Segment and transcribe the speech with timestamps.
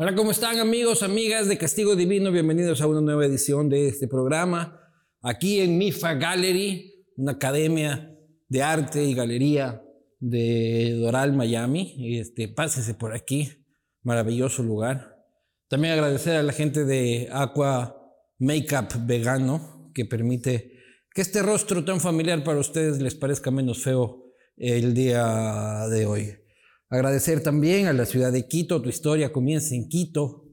[0.00, 2.30] Hola, ¿cómo están amigos, amigas de Castigo Divino?
[2.30, 4.80] Bienvenidos a una nueva edición de este programa.
[5.22, 8.16] Aquí en MIFA Gallery, una academia
[8.48, 9.82] de arte y galería
[10.20, 12.16] de Doral, Miami.
[12.16, 13.66] Este, pásese por aquí,
[14.04, 15.16] maravilloso lugar.
[15.66, 18.00] También agradecer a la gente de Aqua
[18.38, 20.74] Makeup Vegano, que permite
[21.12, 24.26] que este rostro tan familiar para ustedes les parezca menos feo
[24.56, 26.36] el día de hoy.
[26.90, 30.46] Agradecer también a la ciudad de Quito, tu historia comienza en Quito,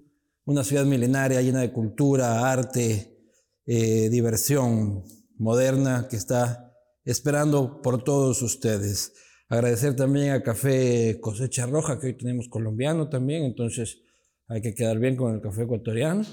[0.44, 3.18] una ciudad milenaria llena de cultura, arte,
[3.66, 5.04] eh, diversión
[5.38, 6.74] moderna que está
[7.06, 9.14] esperando por todos ustedes.
[9.48, 14.02] Agradecer también a Café Cosecha Roja, que hoy tenemos colombiano también, entonces
[14.48, 16.24] hay que quedar bien con el café ecuatoriano.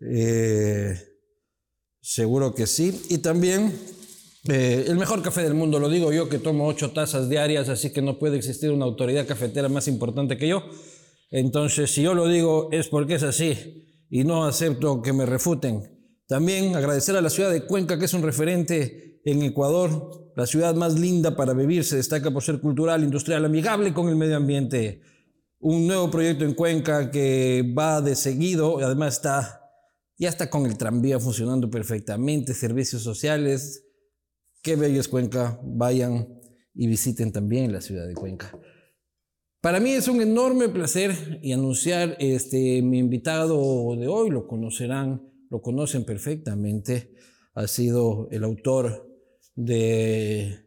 [0.00, 0.94] Eh,
[2.00, 3.02] seguro que sí.
[3.08, 3.72] Y también
[4.48, 7.92] eh, el mejor café del mundo, lo digo yo que tomo ocho tazas diarias, así
[7.92, 10.64] que no puede existir una autoridad cafetera más importante que yo.
[11.30, 15.82] Entonces, si yo lo digo es porque es así y no acepto que me refuten.
[16.28, 20.74] También agradecer a la ciudad de Cuenca, que es un referente en Ecuador, la ciudad
[20.74, 25.00] más linda para vivir, se destaca por ser cultural, industrial, amigable con el medio ambiente.
[25.58, 29.62] Un nuevo proyecto en Cuenca que va de seguido, además está,
[30.18, 33.83] ya está con el tranvía funcionando perfectamente, servicios sociales,
[34.64, 35.60] Qué bello es Cuenca.
[35.62, 36.26] Vayan
[36.74, 38.58] y visiten también la ciudad de Cuenca.
[39.60, 44.30] Para mí es un enorme placer y anunciar este, mi invitado de hoy.
[44.30, 47.14] Lo conocerán, lo conocen perfectamente.
[47.54, 49.06] Ha sido el autor
[49.54, 50.64] de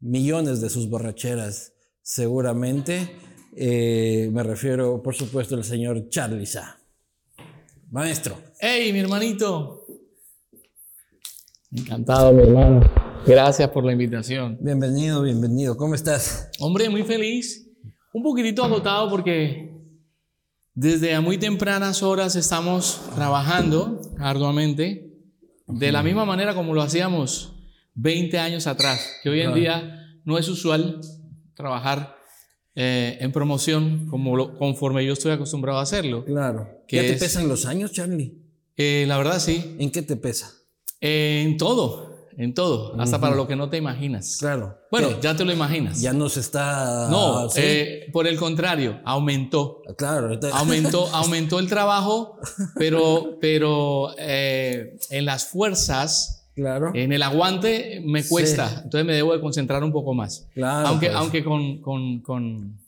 [0.00, 3.10] millones de sus borracheras, seguramente.
[3.54, 6.80] Eh, me refiero, por supuesto, al señor Charlie Sa.
[7.90, 8.38] Maestro.
[8.58, 9.84] ¡Hey, mi hermanito!
[11.70, 13.05] Encantado, mi hermano.
[13.26, 14.56] Gracias por la invitación.
[14.60, 15.76] Bienvenido, bienvenido.
[15.76, 16.48] ¿Cómo estás?
[16.60, 17.68] Hombre, muy feliz.
[18.12, 19.72] Un poquitito agotado porque
[20.74, 25.12] desde a muy tempranas horas estamos trabajando arduamente
[25.66, 27.52] de la misma manera como lo hacíamos
[27.94, 31.00] 20 años atrás, que hoy en día no es usual
[31.54, 32.14] trabajar
[32.76, 36.24] eh, en promoción como lo, conforme yo estoy acostumbrado a hacerlo.
[36.24, 36.68] Claro.
[36.86, 38.38] ¿Qué te pesan los años, Charlie?
[38.76, 39.74] Eh, la verdad sí.
[39.80, 40.52] ¿En qué te pesa?
[40.98, 44.36] en todo en todo, hasta para lo que no te imaginas.
[44.38, 44.78] Claro.
[44.90, 46.00] Bueno, ya te lo imaginas.
[46.00, 47.08] Ya no se está.
[47.10, 49.82] No, eh, por el contrario, aumentó.
[49.96, 50.38] Claro.
[50.52, 52.38] Aumentó, aumentó el trabajo,
[52.76, 56.90] pero, pero eh, en las fuerzas, claro.
[56.94, 58.82] en el aguante me cuesta.
[58.84, 60.46] Entonces me debo de concentrar un poco más.
[60.52, 60.88] Claro.
[60.88, 61.18] Aunque, pues.
[61.18, 62.80] aunque con, con, con,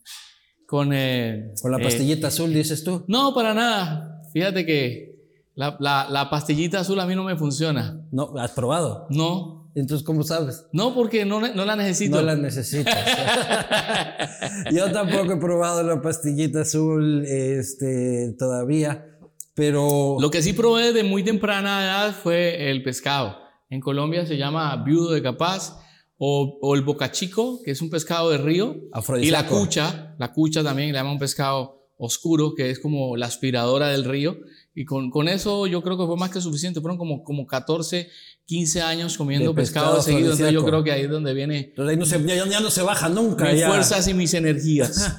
[0.66, 3.04] con, eh, con la pastillita azul, dices tú.
[3.08, 4.20] No, para nada.
[4.34, 5.17] Fíjate que
[5.58, 8.00] la, la, pastillita azul a mí no me funciona.
[8.12, 9.08] No, ¿has probado?
[9.10, 9.72] No.
[9.74, 10.66] Entonces, ¿cómo sabes?
[10.72, 12.16] No, porque no, no la necesito.
[12.16, 12.96] No la necesitas.
[14.72, 19.18] Yo tampoco he probado la pastillita azul este, todavía,
[19.54, 20.16] pero...
[20.20, 23.36] Lo que sí probé de muy temprana edad fue el pescado.
[23.68, 25.80] En Colombia se llama viudo de capaz
[26.18, 28.76] o, o el bocachico, que es un pescado de río.
[29.20, 33.26] Y la cucha, la cucha también le llama un pescado oscuro, que es como la
[33.26, 34.36] aspiradora del río.
[34.78, 36.80] Y con, con, eso yo creo que fue más que suficiente.
[36.80, 38.08] Fueron como, como 14,
[38.44, 40.30] 15 años comiendo pescado, seguido.
[40.30, 41.74] Entonces yo creo que ahí es donde viene.
[41.78, 43.52] Ahí no se, ya, no se baja nunca.
[43.52, 45.18] Mis fuerzas y mis energías.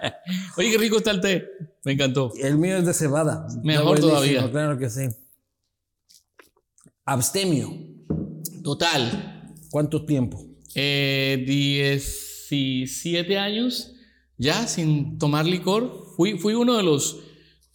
[0.56, 1.50] Oye, qué rico está el té.
[1.84, 2.32] Me encantó.
[2.42, 3.46] El mío es de cebada.
[3.62, 4.50] Mejor todavía.
[4.50, 5.02] Claro que sí.
[7.04, 7.76] Abstemio.
[8.64, 9.52] Total.
[9.68, 10.42] ¿Cuánto tiempo?
[10.74, 13.92] Eh, 17 años
[14.38, 16.14] ya sin tomar licor.
[16.16, 17.18] Fui, fui uno de los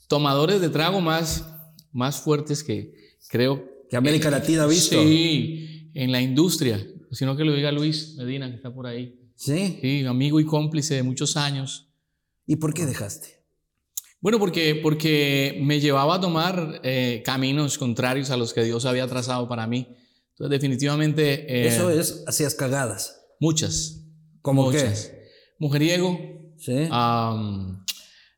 [0.07, 1.45] tomadores de trago más,
[1.91, 2.93] más fuertes que
[3.29, 5.01] creo que América Latina ha visto.
[5.01, 6.85] Sí, en la industria.
[7.11, 9.19] Sino que lo diga Luis Medina, que está por ahí.
[9.35, 9.79] Sí.
[9.81, 11.89] Sí, amigo y cómplice de muchos años.
[12.45, 13.43] ¿Y por qué dejaste?
[14.19, 19.07] Bueno, porque, porque me llevaba a tomar eh, caminos contrarios a los que Dios había
[19.07, 19.87] trazado para mí.
[20.31, 21.45] Entonces, definitivamente...
[21.47, 23.22] Eh, Eso es, hacías cagadas.
[23.39, 24.03] Muchas.
[24.41, 25.07] ¿Cómo muchas.
[25.07, 25.27] qué?
[25.59, 26.19] Mujeriego.
[26.57, 26.89] Sí.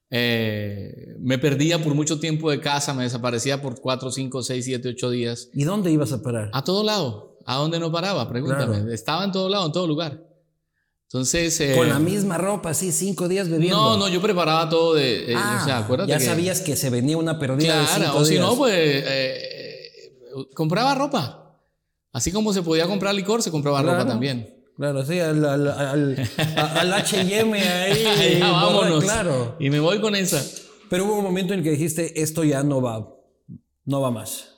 [0.10, 4.90] Eh, me perdía por mucho tiempo de casa, me desaparecía por 4, 5, 6, 7,
[4.90, 5.50] 8 días.
[5.54, 6.50] ¿Y dónde ibas a parar?
[6.54, 7.40] A todo lado.
[7.46, 8.28] ¿A dónde no paraba?
[8.30, 8.94] Pregúntame.
[8.94, 10.24] Estaba en todo lado, en todo lugar.
[11.04, 11.60] Entonces.
[11.62, 13.78] Eh, Con la misma ropa, así, cinco días bebiendo.
[13.78, 15.32] No, no, yo preparaba todo de.
[15.32, 16.12] Eh, o sea, ah, acuérdate.
[16.12, 19.06] Ya sabías que se venía una pérdida claro, de cinco o si no, pues.
[20.54, 21.44] compraba ropa.
[22.12, 24.57] Así como se podía comprar licor, se compraba ropa también.
[24.78, 28.38] Claro, sí, al, al, al, al HM ahí.
[28.40, 29.04] ya, vámonos.
[29.04, 29.56] Claro.
[29.60, 30.44] Y me voy con esa.
[30.88, 33.10] Pero hubo un momento en el que dijiste, esto ya no va,
[33.86, 34.54] no va más.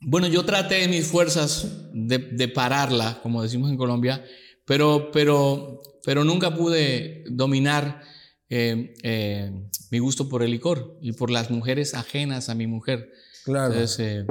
[0.00, 4.24] Bueno, yo traté de mis fuerzas de, de pararla, como decimos en Colombia,
[4.66, 8.02] pero, pero, pero nunca pude dominar
[8.48, 9.52] eh, eh,
[9.92, 13.12] mi gusto por el licor y por las mujeres ajenas a mi mujer.
[13.44, 13.72] Claro.
[13.72, 14.26] Entonces,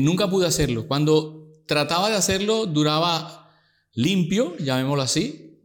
[0.00, 0.88] nunca pude hacerlo.
[0.88, 3.39] Cuando trataba de hacerlo, duraba
[4.00, 5.58] limpio, llamémoslo así,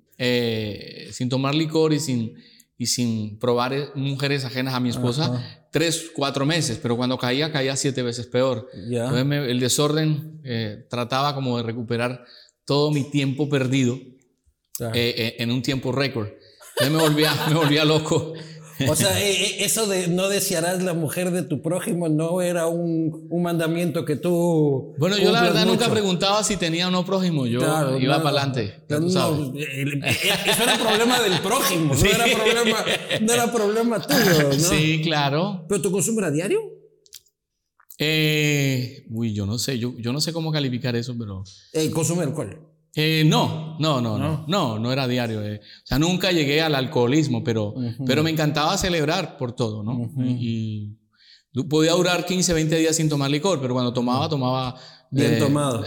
[1.11, 2.35] sin tomar licor y sin,
[2.77, 7.75] y sin probar mujeres ajenas a mi esposa tres, cuatro meses, pero cuando caía, caía
[7.75, 8.69] siete veces peor.
[8.73, 12.23] Entonces el desorden eh, trataba como de recuperar
[12.63, 13.99] todo mi tiempo perdido
[14.79, 16.29] eh, eh, en un tiempo récord.
[16.79, 18.31] Entonces me volvía, me volvía loco.
[18.87, 22.67] O sea, eh, eh, eso de no desearás la mujer de tu prójimo no era
[22.67, 24.93] un, un mandamiento que tú.
[24.97, 27.45] Bueno, yo la verdad nunca preguntaba si tenía o no prójimo.
[27.45, 27.61] Yo
[27.99, 28.83] iba para adelante.
[28.89, 32.85] No, eso era problema del prójimo, no, era problema,
[33.21, 34.49] no era problema tuyo.
[34.49, 34.53] ¿no?
[34.53, 35.65] Sí, claro.
[35.67, 36.59] ¿Pero tu consumo era diario?
[37.97, 41.43] Eh, uy, yo no sé, yo, yo no sé cómo calificar eso, pero.
[41.71, 42.74] ¿El consumo alcohol?
[42.97, 45.43] Eh, no, no, no, no, no, no, era diario.
[45.43, 45.59] Eh.
[45.59, 47.73] O sea, nunca llegué al alcoholismo, pero,
[48.05, 50.09] pero me encantaba celebrar por todo, ¿no?
[50.23, 50.97] y,
[51.69, 54.75] podía durar 15, 20 días sin tomar licor, pero cuando tomaba, tomaba...
[55.11, 55.83] Bien eh, tomado.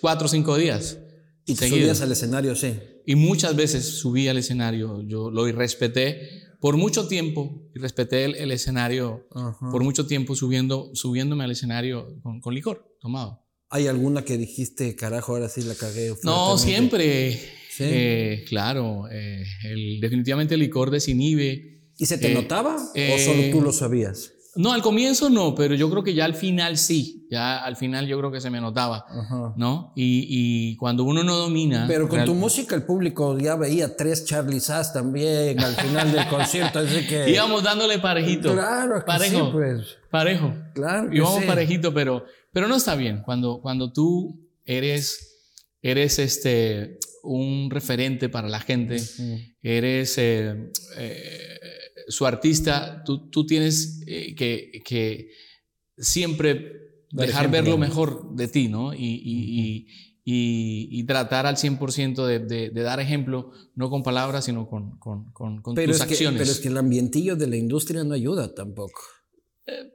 [0.00, 0.98] cuatro o cinco días.
[1.44, 2.74] Y subías al escenario, sí.
[3.04, 6.28] Y muchas veces subí al escenario, yo lo respeté
[6.60, 9.26] por mucho tiempo, y respeté el, escenario
[9.72, 13.47] por mucho tiempo subiendo, subiéndome al escenario con, con licor tomado.
[13.70, 16.14] ¿Hay alguna que dijiste, carajo, ahora sí la cagué?
[16.22, 17.32] No, siempre.
[17.70, 17.84] ¿Sí?
[17.84, 21.92] Eh, claro, eh, el, definitivamente el licor desinhibe.
[21.98, 24.32] ¿Y se te eh, notaba o solo tú lo sabías?
[24.58, 27.28] No, al comienzo no, pero yo creo que ya al final sí.
[27.30, 29.04] Ya al final yo creo que se me notaba,
[29.56, 29.92] ¿no?
[29.94, 31.84] Y, y, cuando uno no domina...
[31.86, 36.26] Pero con tu música el público ya veía tres Charlie Sass también al final del
[36.30, 37.30] concierto, así que...
[37.30, 38.54] Íbamos dándole parejito.
[38.54, 39.98] Claro, parejo, pues.
[40.10, 40.54] Parejo.
[40.74, 42.24] Claro Íbamos parejito, pero
[42.58, 45.36] pero no está bien cuando, cuando tú eres,
[45.80, 49.00] eres este, un referente para la gente,
[49.62, 51.60] eres eh, eh,
[52.08, 55.30] su artista, tú, tú tienes eh, que, que,
[55.98, 58.92] siempre dejar ver lo mejor de ti, ¿no?
[58.92, 59.86] Y, y,
[60.24, 64.98] y, y tratar al 100% de, de, de, dar ejemplo, no con palabras, sino con,
[64.98, 66.40] con, con, con tus acciones.
[66.40, 69.00] pero es que el ambientillo de la industria no ayuda tampoco.
[69.64, 69.92] Eh,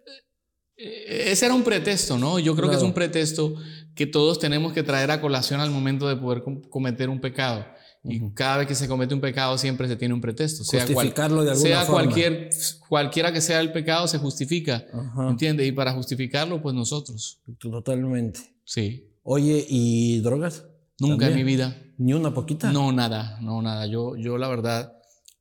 [0.78, 2.40] ese era un pretexto, ¿no?
[2.40, 3.56] Yo creo que es un pretexto
[3.96, 7.66] que todos tenemos que traer a colación al momento de poder cometer un pecado.
[8.06, 10.66] Y cada vez que se comete un pecado siempre se tiene un pretexto.
[10.66, 12.50] Sea Justificarlo de alguna sea cualquier,
[12.90, 14.86] cualquiera que sea el pecado se justifica.
[15.30, 15.68] ¿Entiendes?
[15.68, 17.40] Y para justificarlo, pues nosotros.
[17.60, 18.42] Totalmente.
[18.66, 19.10] Sí.
[19.24, 20.66] Oye, ¿y drogas?
[21.00, 21.78] Nunca en mi vida.
[21.98, 22.72] ¿Ni una poquita?
[22.74, 23.86] No, nada, no, nada.
[23.86, 24.98] Yo, yo la verdad,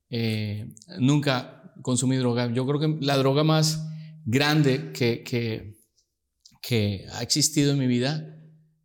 [0.09, 2.51] eh, nunca consumí droga.
[2.53, 3.85] Yo creo que la droga más
[4.25, 5.75] grande que, que,
[6.61, 8.39] que, ha existido en mi vida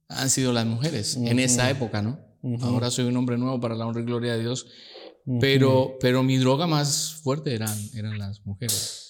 [0.09, 2.19] han sido las mujeres, en esa época, ¿no?
[2.63, 4.67] Ahora soy un hombre nuevo para la honra y gloria de Dios,
[5.41, 9.09] pero, pero mi droga más fuerte eran, eran las mujeres.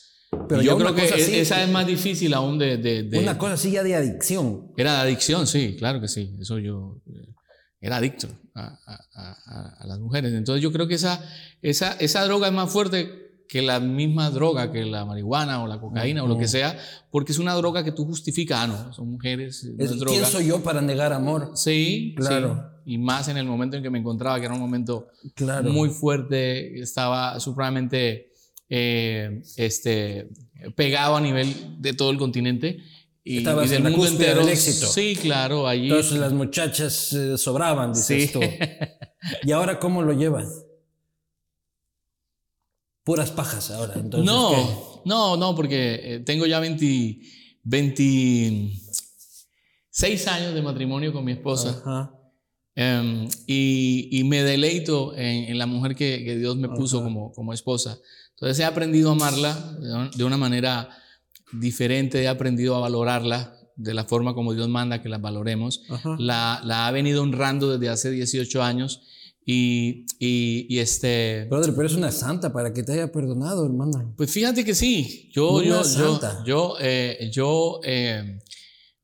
[0.49, 3.71] Pero yo creo que e, esa es más difícil aún de, de, Una cosa así
[3.71, 4.73] ya de adicción.
[4.77, 6.37] Era de adicción, sí, claro que sí.
[6.41, 7.35] Eso yo eh,
[7.81, 10.33] era adicto a, a, a, las mujeres.
[10.33, 11.25] Entonces yo creo que esa,
[11.63, 15.81] esa, esa droga es más fuerte que la misma droga, que la marihuana o la
[15.81, 16.79] cocaína o lo que sea,
[17.11, 19.65] porque es una droga que tú justificas, ah, no, son mujeres.
[19.79, 21.53] es, ¿Quién soy yo para negar amor?
[21.55, 22.71] Sí, claro.
[22.85, 25.09] Y más en el momento en que me encontraba, que era un momento
[25.65, 28.33] muy fuerte, estaba supremamente
[28.69, 30.29] eh, este,
[30.77, 32.79] pegado a nivel de todo el continente.
[33.25, 34.41] Y, Estabas del mundo entero.
[34.41, 34.87] Del éxito.
[34.87, 35.89] Sí, claro, allí.
[35.89, 38.41] Entonces las muchachas eh, sobraban, dices tú.
[39.43, 40.68] ¿Y ahora cómo lo llevas?
[43.08, 43.94] Puras pajas ahora.
[43.96, 47.20] Entonces, no, no, no, porque eh, tengo ya 20,
[47.62, 52.12] 26 años de matrimonio con mi esposa.
[52.74, 57.98] Em, y, me deleito en, la mujer que, Dios me puso como, como esposa.
[58.32, 59.79] Entonces he aprendido a amarla
[60.15, 60.91] de una manera
[61.50, 65.81] diferente, he aprendido a valorarla de la forma como Dios manda que la valoremos.
[66.19, 69.00] La, la, ha venido honrando desde hace 18 años
[69.50, 71.46] y, y, este...
[71.48, 74.12] Brother, pero es una santa para que te haya perdonado, hermano.
[74.14, 75.31] Pues fíjate que sí.
[75.32, 76.44] Yo, yo, santa.
[76.44, 78.40] yo, yo, eh, yo eh,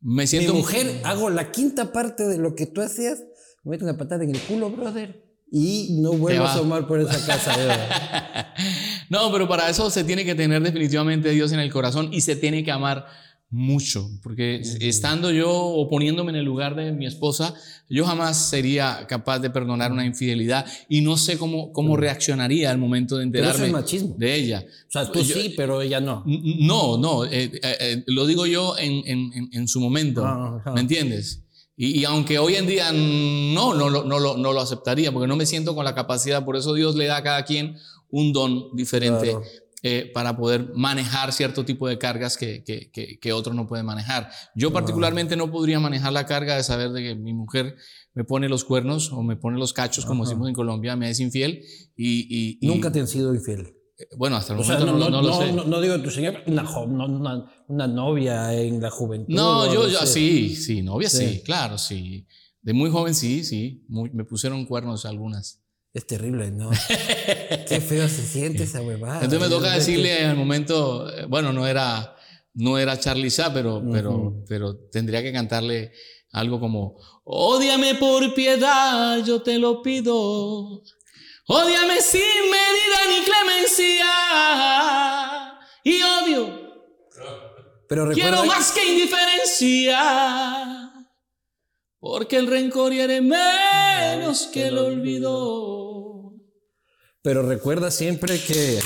[0.02, 0.52] me siento...
[0.52, 3.20] Mi mujer, hago la quinta parte de lo que tú hacías,
[3.62, 5.24] me meto una patada en el culo, brother.
[5.50, 8.54] Y no vuelvo a asomar por esa casa.
[9.08, 12.36] no, pero para eso se tiene que tener definitivamente Dios en el corazón y se
[12.36, 13.06] tiene que amar
[13.54, 17.54] mucho, porque estando yo o poniéndome en el lugar de mi esposa,
[17.88, 22.78] yo jamás sería capaz de perdonar una infidelidad y no sé cómo, cómo reaccionaría al
[22.78, 23.72] momento de enterarme
[24.16, 24.64] de ella.
[24.88, 26.24] O sea, tú sí, pero ella no.
[26.26, 31.44] No, no, eh, eh, eh, lo digo yo en, en, en su momento, ¿me entiendes?
[31.76, 35.36] Y, aunque hoy en día no, no, no, no, lo, no lo aceptaría, porque no
[35.36, 37.76] me siento con la capacidad, por eso Dios le da a cada quien
[38.10, 39.36] un don diferente
[39.86, 44.30] eh, para poder manejar cierto tipo de cargas que, que, que, otros no pueden manejar.
[44.54, 47.76] Yo particularmente no podría manejar la carga de saber de que mi mujer
[48.14, 51.20] me pone los cuernos o me pone los cachos, como decimos en Colombia, me es
[51.20, 51.62] infiel
[51.94, 52.56] y...
[52.62, 53.74] y, Nunca te han sido infiel.
[53.98, 55.52] Eh, bueno, hasta el momento no, no, lo sé.
[55.52, 56.66] No, digo tu señor, una,
[57.68, 59.34] una, novia en la juventud.
[59.34, 61.42] No, yo, yo sí, sí, novia sí.
[61.44, 62.26] claro, sí.
[62.62, 63.84] De muy joven sí, sí.
[63.90, 65.63] me pusieron cuernos algunas.
[65.94, 66.70] Es terrible, ¿no?
[67.68, 69.22] Qué feo se siente esa huevada.
[69.22, 72.16] Entonces me toca decirle al momento, eh, bueno, no era,
[72.54, 75.92] no era Charlie pero, pero, pero tendría que cantarle
[76.32, 80.82] algo como, ódiame por piedad, yo te lo pido.
[81.46, 84.10] Ódiame sin medida ni clemencia.
[85.84, 86.60] Y odio.
[87.88, 90.83] Pero Quiero más que indiferencia.
[92.04, 96.34] Porque el rencor hiere menos que el olvido.
[97.22, 98.78] Pero recuerda siempre que.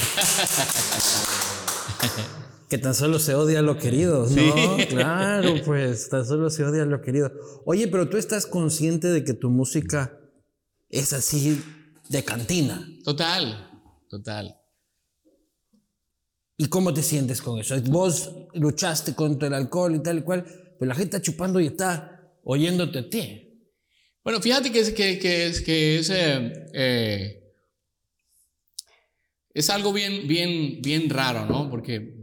[2.70, 4.76] que tan solo se odia a lo querido, ¿no?
[4.88, 7.32] Claro, pues tan solo se odia a lo querido.
[7.64, 10.16] Oye, pero tú estás consciente de que tu música
[10.88, 11.60] es así
[12.08, 12.87] de cantina.
[13.02, 13.68] Total,
[14.08, 14.56] total.
[16.56, 17.75] ¿Y cómo te sientes con eso?
[17.87, 20.44] Vos luchaste contra el alcohol y tal y cual,
[20.78, 22.14] pero la gente está chupando y está
[22.50, 23.45] oyéndote a ti.
[24.25, 27.43] Bueno, fíjate que es, que, que, que es, eh, eh,
[29.52, 31.69] es algo bien, bien, bien raro, ¿no?
[31.69, 32.14] Porque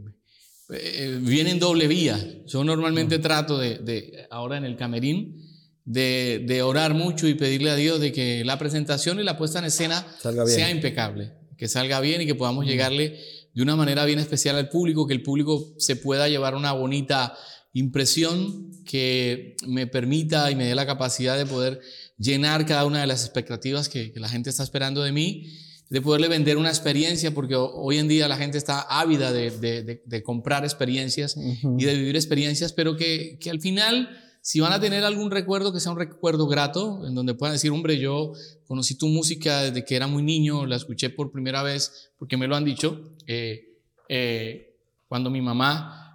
[0.70, 2.18] eh, viene en doble vía.
[2.44, 5.42] Yo normalmente trato de, de, ahora en el camerín,
[5.84, 9.66] de, orar mucho y pedirle a Dios de que la presentación y la puesta en
[9.66, 10.04] escena
[10.46, 13.20] sea impecable, que salga bien y que podamos llegarle
[13.54, 17.36] de una manera bien especial al público, que el público se pueda llevar una bonita
[17.78, 21.80] impresión que me permita y me dé la capacidad de poder
[22.18, 25.52] llenar cada una de las expectativas que, la gente está esperando de mí,
[25.90, 30.64] de poderle vender una experiencia, porque hoy en día la gente está ávida de, comprar
[30.64, 34.08] experiencias y de vivir experiencias, pero que, que al final
[34.40, 37.72] si van a tener algún recuerdo, que sea un recuerdo grato, en donde puedan decir,
[37.72, 38.32] hombre, yo
[38.68, 42.46] conocí tu música desde que era muy niño, la escuché por primera vez, porque me
[42.46, 44.78] lo han dicho, eh, eh,
[45.08, 46.05] cuando mi mamá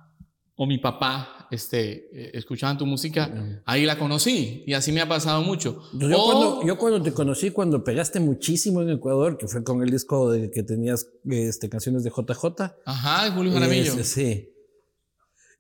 [0.62, 5.10] o mi papá este, eh, escuchaban tu música, ahí la conocí y así me ha
[5.10, 5.82] pasado mucho.
[5.94, 9.90] Yo, cuando, yo cuando te conocí, cuando pegaste muchísimo en Ecuador, que fue con el
[9.90, 12.76] disco de que tenías este, canciones de JJ.
[12.86, 14.04] Ajá, de Julio Jaramillo.
[14.04, 14.50] sí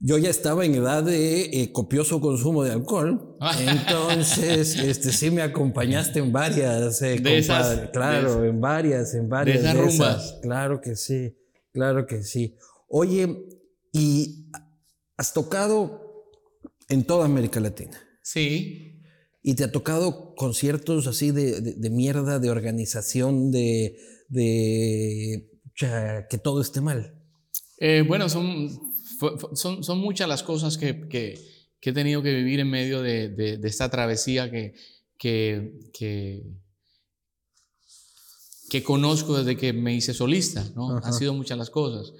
[0.03, 3.37] yo ya estaba en edad de eh, copioso consumo de alcohol.
[3.59, 7.21] Entonces, este, sí me acompañaste en varias, eh,
[7.91, 9.63] claro, en varias, en varias.
[9.63, 10.39] De esas rumbas.
[10.43, 11.35] Claro que sí,
[11.71, 12.55] claro que sí.
[12.87, 13.45] Oye,
[13.93, 14.47] y
[15.17, 16.25] has tocado
[16.89, 17.99] en toda América Latina.
[18.21, 19.01] Sí.
[19.43, 23.97] Y te ha tocado conciertos así de, de, mierda, de organización, de,
[24.29, 25.49] de
[26.29, 27.15] que todo esté mal.
[27.79, 28.91] Eh, bueno, son
[29.53, 31.39] son, son muchas las cosas que, que,
[31.79, 34.73] que, he tenido que vivir en medio de, de, esta travesía que,
[35.17, 35.79] que,
[38.69, 40.97] que, conozco desde que me hice solista, ¿no?
[40.97, 42.13] Han sido muchas las cosas.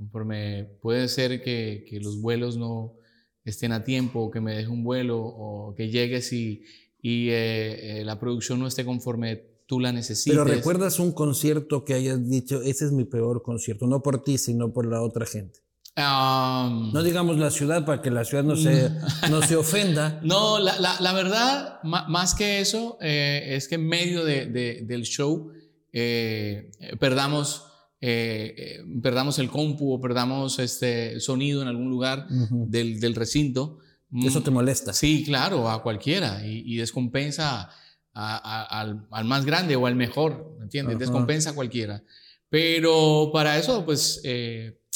[0.00, 2.96] Conforme puede ser que, que los vuelos no
[3.44, 6.64] estén a tiempo, o que me deje un vuelo, o que llegues y,
[7.00, 10.36] y eh, eh, la producción no esté conforme tú la necesites.
[10.36, 14.38] Pero recuerdas un concierto que hayas dicho, ese es mi peor concierto, no por ti,
[14.38, 15.60] sino por la otra gente
[15.96, 18.90] no digamos la ciudad para que la ciudad no se,
[19.30, 20.20] no se ofenda.
[20.22, 25.52] No, la, la, verdad, más que eso, eh, es que en medio de, del show
[25.92, 27.66] eh, perdamos,
[28.00, 33.78] eh, perdamos el compu o perdamos este sonido en algún lugar del, del, recinto.
[34.24, 34.92] ¿Eso te molesta?
[34.92, 37.70] Sí, claro, a cualquiera y, descompensa
[38.12, 40.98] al, al, más grande o al mejor, ¿entiendes?
[40.98, 42.02] Descompensa a cualquiera.
[42.48, 44.20] Pero para eso, pues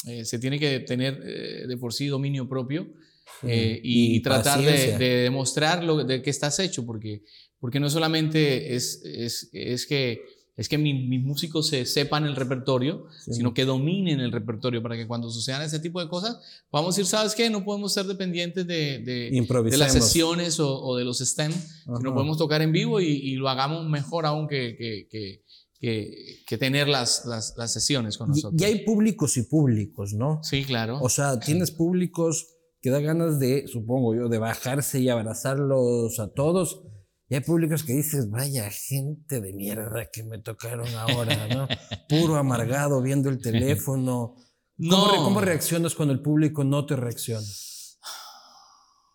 [0.07, 2.93] eh, se tiene que tener eh, de por sí dominio propio
[3.43, 7.23] eh, y, tratar de, demostrar lo de qué estás hecho, porque,
[7.59, 10.21] porque no solamente es, es, es que,
[10.57, 15.05] es que mis músicos se sepan el repertorio, sino que dominen el repertorio para que
[15.05, 16.39] cuando sucedan ese tipo de cosas,
[16.71, 17.49] vamos a decir, ¿sabes qué?
[17.49, 22.61] No podemos ser dependientes de, de, las sesiones o, de los stems, sino podemos tocar
[22.61, 25.45] en vivo y, lo hagamos mejor aún que, que
[25.79, 28.59] que, tener las, las, sesiones con nosotros.
[28.59, 30.39] Y, hay públicos y públicos, ¿no?
[30.43, 30.99] Sí, claro.
[31.01, 32.47] O sea, tienes públicos
[32.81, 36.81] que da ganas de, supongo yo, de bajarse y abrazarlos a todos.
[37.27, 41.67] Y hay públicos que dices, vaya gente de mierda que me tocaron ahora, ¿no?
[42.09, 44.35] Puro amargado viendo el teléfono.
[44.77, 45.23] ¿Cómo.
[45.23, 47.47] ¿Cómo reaccionas cuando el público no te reacciona?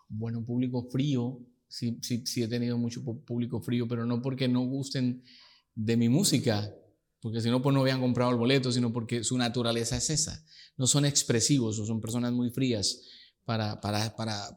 [0.08, 1.38] Bueno, público frío.
[1.68, 5.22] Sí, sí, sí he tenido mucho público frío, pero no porque no gusten
[5.76, 6.68] de mi música,
[7.20, 10.44] porque si no, pues no habían comprado el boleto, sino porque su naturaleza es esa.
[10.76, 13.02] No son expresivos o son personas muy frías
[13.50, 14.56] para, para, para,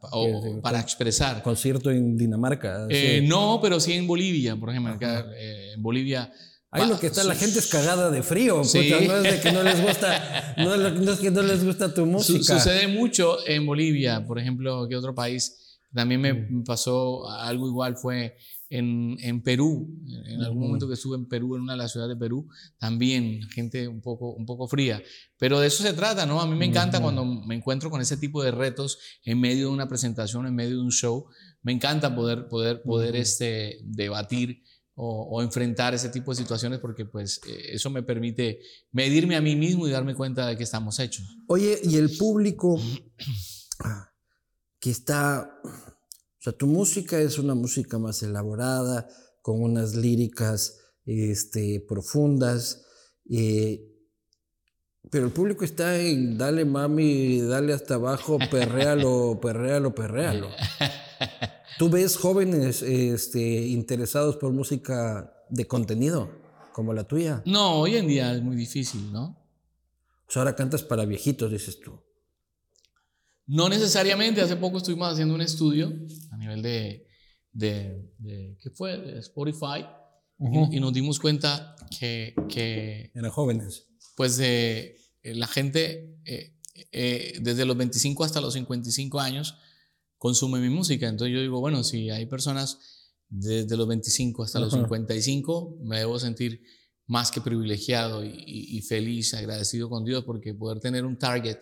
[0.62, 1.42] para expresar.
[1.42, 2.86] ¿Concierto en Dinamarca?
[2.88, 4.96] Eh, no, pero sí en Bolivia, por ejemplo.
[5.36, 6.32] Eh, en Bolivia...
[6.70, 8.58] Ahí lo que está, la gente es cagada de frío.
[8.58, 10.74] no es de que no les gusta, no,
[11.12, 12.58] es que no les gusta tu música.
[12.58, 15.78] sucede mucho en Bolivia, por ejemplo, que otro país.
[15.92, 18.36] También me pasó algo igual, fue
[18.74, 19.88] en, en, Perú,
[20.26, 23.40] en algún momento que estuve en Perú, en una de las ciudades de Perú, también
[23.50, 25.00] gente un poco, un poco fría.
[25.38, 26.40] Pero de eso se trata, ¿no?
[26.40, 29.72] A mí me encanta cuando me encuentro con ese tipo de retos en medio de
[29.72, 31.26] una presentación, en medio de un show.
[31.62, 34.64] Me encanta poder, poder, poder este, debatir
[34.96, 39.54] o, enfrentar ese tipo de situaciones porque pues eh, eso me permite medirme a mí
[39.54, 41.24] mismo y darme cuenta de que estamos hechos.
[41.46, 42.80] Oye, y el público
[44.80, 45.93] que está o
[46.44, 49.08] sea, tu música es una música más elaborada,
[49.40, 52.84] con unas líricas este, profundas,
[53.30, 53.90] eh,
[55.10, 60.48] pero el público está en dale mami, dale hasta abajo, perréalo, perréalo, perréalo.
[61.78, 66.30] ¿Tú ves jóvenes este, interesados por música de contenido
[66.72, 67.42] como la tuya?
[67.46, 69.38] No, hoy en día es muy difícil, ¿no?
[70.26, 72.00] O sea, ahora cantas para viejitos, dices tú.
[73.46, 75.92] No necesariamente, hace poco estuvimos haciendo un estudio
[76.30, 77.06] a nivel de,
[77.52, 78.96] de, ¿qué fue?
[78.98, 79.84] De Spotify.
[80.72, 82.34] y, nos dimos cuenta que...
[82.48, 83.86] que Eran jóvenes.
[84.16, 86.54] Pues eh, la gente eh,
[86.92, 89.56] eh, desde los 25 hasta los 55 años
[90.16, 91.08] consume mi música.
[91.08, 92.78] Entonces yo digo, bueno, si hay personas
[93.28, 96.62] desde los 25 hasta los 55, me debo sentir
[97.06, 101.58] más que privilegiado y, y, feliz, agradecido con Dios porque poder tener un target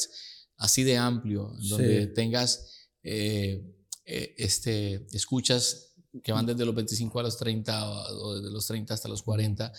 [0.56, 3.62] así de amplio, donde tengas eh,
[4.04, 8.94] eh, este, escuchas que van desde los 25 a los 30 o desde los 30
[8.94, 9.72] hasta los 40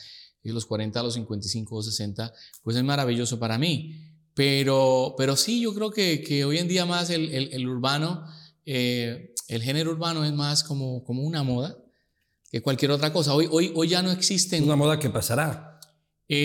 [0.44, 3.96] y de los 40 a los 55 o 60, pues es maravilloso para mí.
[4.34, 8.26] Pero, pero sí, yo creo que, que hoy en día más el, el, urbano,
[8.66, 11.78] eh, el género urbano es más como, como una moda
[12.52, 13.36] que cualquier otra cosa.
[13.36, 14.64] Hoy, hoy, hoy ya no existen...
[14.64, 15.80] Una moda que pasará.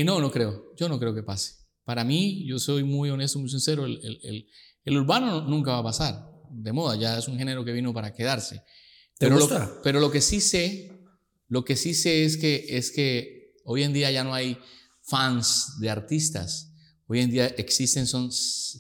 [0.05, 0.75] no, no creo.
[0.77, 1.58] Yo no creo que pase.
[1.89, 4.47] Para mí, yo soy muy honesto, muy sincero, el,
[4.85, 8.57] urbano nunca va a pasar de moda, ya es un género que vino para quedarse.
[9.17, 9.39] ¿Te pero?
[9.39, 10.93] Lo, pero lo que sí sé,
[11.49, 14.59] lo que sí sé es que, es que hoy en día ya no hay
[15.01, 16.75] fans de artistas.
[17.07, 18.31] Hoy en día existen son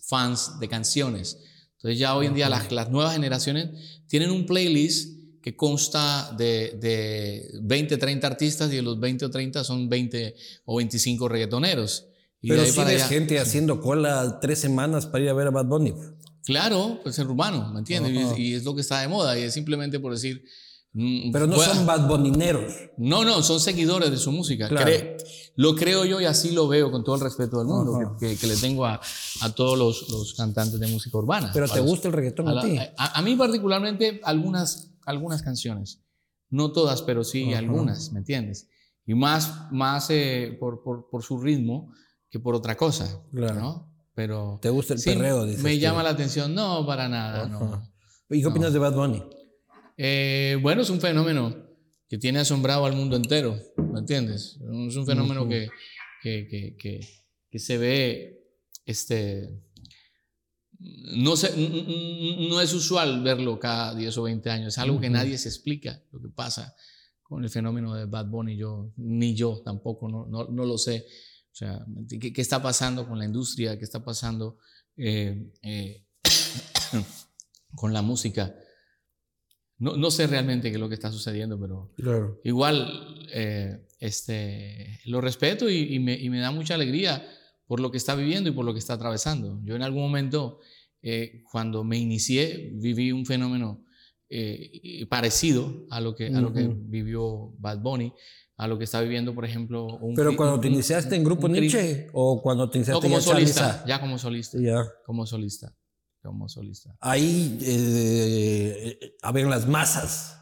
[0.06, 1.38] fans de canciones.
[1.76, 6.76] Entonces ya hoy en día las, las nuevas generaciones tienen un playlist que consta de,
[6.78, 10.34] de 20, 30 artistas y de los 20 o 30 son 20
[10.66, 12.07] o 25 reggaetoneros.
[12.40, 15.94] Pero si ves gente haciendo cola tres semanas para ir a ver a Bad Bunny.
[16.44, 18.38] Claro, pues ser humano, ¿me entiendes?
[18.38, 20.44] Y, es lo que está de moda y es simplemente por decir...
[20.94, 22.72] Mm, Pero no son Bad Bunnineros.
[22.96, 24.70] No, no, son seguidores de su música.
[25.56, 28.56] lo creo yo y así lo veo con todo el respeto del mundo que, le
[28.56, 29.00] tengo a,
[29.42, 31.50] a todos los, los, cantantes de música urbana.
[31.52, 32.78] Pero ¿te gusta el reggaetón a, ti?
[32.96, 36.00] A, mí particularmente algunas, algunas canciones.
[36.48, 38.68] No todas, pero sí algunas, ¿me entiendes?
[39.04, 41.92] Y más, más eh, por, por, por su ritmo
[42.30, 43.54] que por otra cosa, claro.
[43.54, 43.88] ¿no?
[44.14, 45.46] Pero ¿Te gusta el perreo?
[45.46, 47.82] me llama la atención, no, para nada, no.
[48.30, 49.22] ¿Y qué opinas de Bad Bunny?
[49.96, 51.54] Eh, bueno, es un fenómeno
[52.08, 54.58] que tiene asombrado al mundo entero, ¿me entiendes?
[54.88, 55.68] Es un fenómeno que,
[56.22, 57.00] que, que,
[57.50, 58.44] que, se ve,
[58.84, 59.48] este,
[60.78, 61.54] no, se,
[62.48, 66.02] no es usual verlo cada 10 o 20 años, es algo que nadie se explica
[66.10, 66.74] lo que pasa
[67.22, 71.06] con el fenómeno de Bad Bunny, yo, ni yo tampoco, no, no, no lo sé.
[71.52, 73.78] O sea, ¿qué, está pasando con la industria?
[73.78, 74.58] ¿Qué está pasando
[74.96, 76.04] eh, eh,
[77.74, 78.54] con la música?
[79.78, 85.20] No, no, sé realmente qué es lo que está sucediendo, pero igual eh, este, lo
[85.20, 87.28] respeto y, me, y, me, da mucha alegría
[87.66, 89.60] por lo que está viviendo y por lo que está atravesando.
[89.64, 90.60] Yo en algún momento,
[91.50, 93.84] cuando me inicié, viví un fenómeno
[95.08, 98.12] parecido a lo que, a lo que vivió Bad Bunny
[98.58, 102.08] a lo que está viviendo, por ejemplo, un Pero cuando te iniciaste en Grupo Nietzsche
[102.12, 104.58] o cuando te iniciaste no, como solista, ya como solista.
[104.60, 104.84] Ya.
[105.06, 105.72] Como solista.
[106.20, 106.96] Como solista.
[107.00, 110.36] Ahí eh, habían las masas.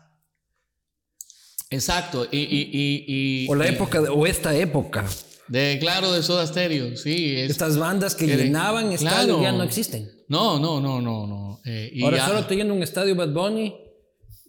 [1.68, 2.26] Exacto.
[2.32, 3.04] Y, y,
[3.44, 5.04] y, o la época, o esta época.
[5.48, 7.36] De, claro, de Soda Stereo, sí.
[7.36, 10.10] Estas bandas que llenaban estadios ya no existen.
[10.28, 11.60] No, no, no, no, no.
[11.64, 13.74] Eh, Ahora solo te llena un estadio Bad Bunny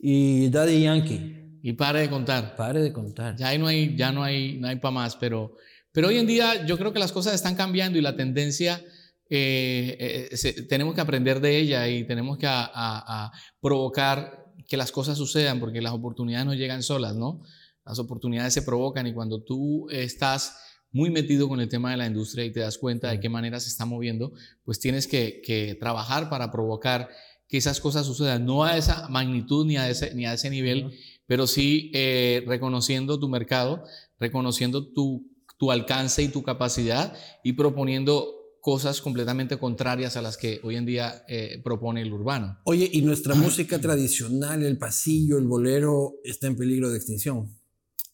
[0.01, 1.59] y Daddy Yankee.
[1.61, 2.55] Y pare de contar.
[2.55, 3.35] Pare de contar.
[3.35, 5.55] Ya ahí no hay, ya no hay, no hay para más, pero,
[5.91, 8.81] pero hoy en día yo creo que las cosas están cambiando y la tendencia
[9.29, 15.17] eh, eh, tenemos que aprender de ella y tenemos que a, provocar que las cosas
[15.17, 17.41] sucedan porque las oportunidades no llegan solas, ¿no?
[17.85, 20.57] Las oportunidades se provocan y cuando tú estás
[20.91, 23.59] muy metido con el tema de la industria y te das cuenta de qué manera
[23.59, 27.09] se está moviendo, pues tienes que, trabajar para provocar
[27.47, 30.91] que esas cosas sucedan, no a esa magnitud ni a ese, ni a ese nivel,
[31.27, 33.83] pero sí eh, reconociendo tu mercado,
[34.19, 38.33] reconociendo tu, tu alcance y tu capacidad y proponiendo
[38.67, 42.59] cosas completamente contrarias a las que hoy en día eh, propone el urbano.
[42.65, 47.56] Oye, ¿y nuestra música tradicional, el pasillo, el bolero, está en peligro de extinción?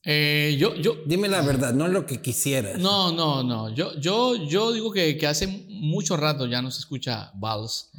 [0.06, 2.78] Eh, yo, yo, Dime la verdad, no lo que quisieras.
[2.78, 3.74] No, no, no.
[3.74, 7.92] Yo, yo, yo digo que, que hace mucho rato ya no se escucha vals.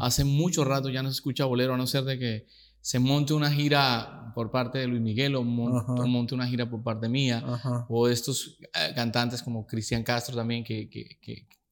[0.00, 2.46] Hace mucho rato ya no se escucha bolero, a no ser de que
[2.80, 7.08] se monte una gira por parte de Luis Miguel o, monte una gira por parte
[7.08, 7.44] mía.
[7.88, 11.18] O estos eh, cantantes como Cristian Castro también que, que,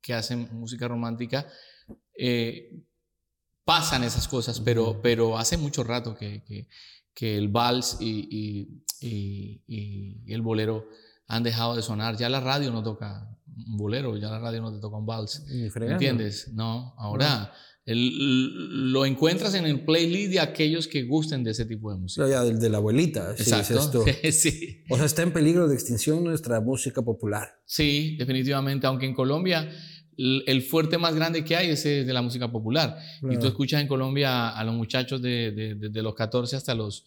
[0.03, 1.47] que, hacen música romántica.
[2.19, 2.83] Eh,
[3.65, 6.43] pasan esas cosas, pero, pero hace mucho rato que,
[7.17, 10.89] que el vals y, y, y, el bolero
[11.29, 12.17] han dejado de sonar.
[12.17, 15.45] Ya la radio no toca un bolero, ya la radio no te toca un vals.
[15.49, 16.53] ¿Entiendes?
[16.53, 17.53] No, ahora
[17.89, 22.29] lo encuentras en el playlist de aquellos que gusten de ese tipo de música.
[22.29, 23.31] Ya, del de la abuelita.
[23.31, 24.05] Exacto.
[24.33, 24.83] sí.
[24.91, 27.61] O sea, está en peligro de extinción nuestra música popular.
[27.65, 29.71] Sí, definitivamente, aunque en Colombia
[30.17, 32.99] el fuerte más grande que hay es de la música popular.
[33.31, 37.05] Y tú escuchas en Colombia a los muchachos de, de, los 14 hasta los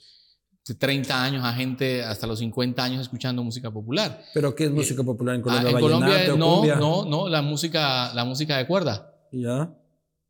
[0.76, 4.24] 30 años, a gente hasta los 50 años escuchando música popular.
[4.34, 5.70] ¿Pero qué es música popular en Colombia?
[5.70, 9.14] Ah, en Colombia no, no, no, la música, la música de cuerda.
[9.32, 9.74] Ya.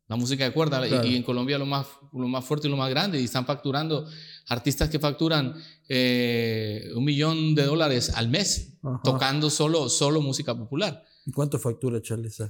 [0.08, 0.86] La música de cuerda.
[1.06, 3.20] Y, en Colombia lo más, lo más fuerte y lo más grande.
[3.20, 4.06] Y están facturando
[4.48, 5.54] artistas que facturan
[5.88, 11.04] eh, un millón de dólares al mes tocando solo, solo música popular.
[11.26, 12.42] ¿Y cuánto factura Charles?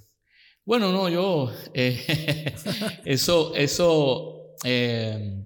[0.64, 2.55] Bueno, no, yo, eh,
[3.05, 5.44] eso, eso eh,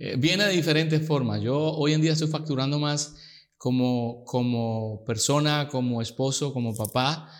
[0.00, 1.40] eh, viene de diferentes formas.
[1.40, 3.14] Yo hoy en día estoy facturando más
[3.56, 7.30] como, como persona, como esposo, como papá,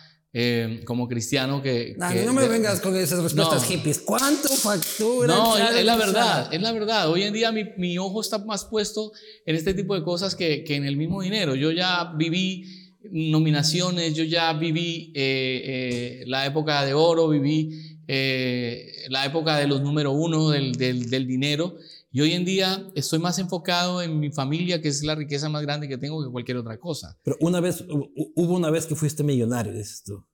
[0.85, 1.95] como cristiano que...
[1.97, 3.99] No, no me vengas con esas respuestas hippies.
[3.99, 5.27] ¿Cuánto factura?
[5.27, 7.09] No, es, la verdad, es la verdad.
[7.09, 9.11] Hoy en día mi, mi, ojo está más puesto
[9.45, 11.55] en este tipo de cosas que, que en el mismo dinero.
[11.55, 19.05] Yo ya viví nominaciones, yo ya viví eh, eh, la época de oro, viví eh,
[19.09, 21.77] la época de los número uno del, del, dinero
[22.11, 25.61] y hoy en día estoy más enfocado en mi familia, que es la riqueza más
[25.61, 27.17] grande que tengo que cualquier otra cosa.
[27.23, 30.25] Pero una vez, hubo una vez que fuiste millonario, dices tú.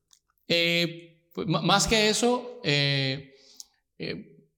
[0.48, 2.62] Pues, más que eso,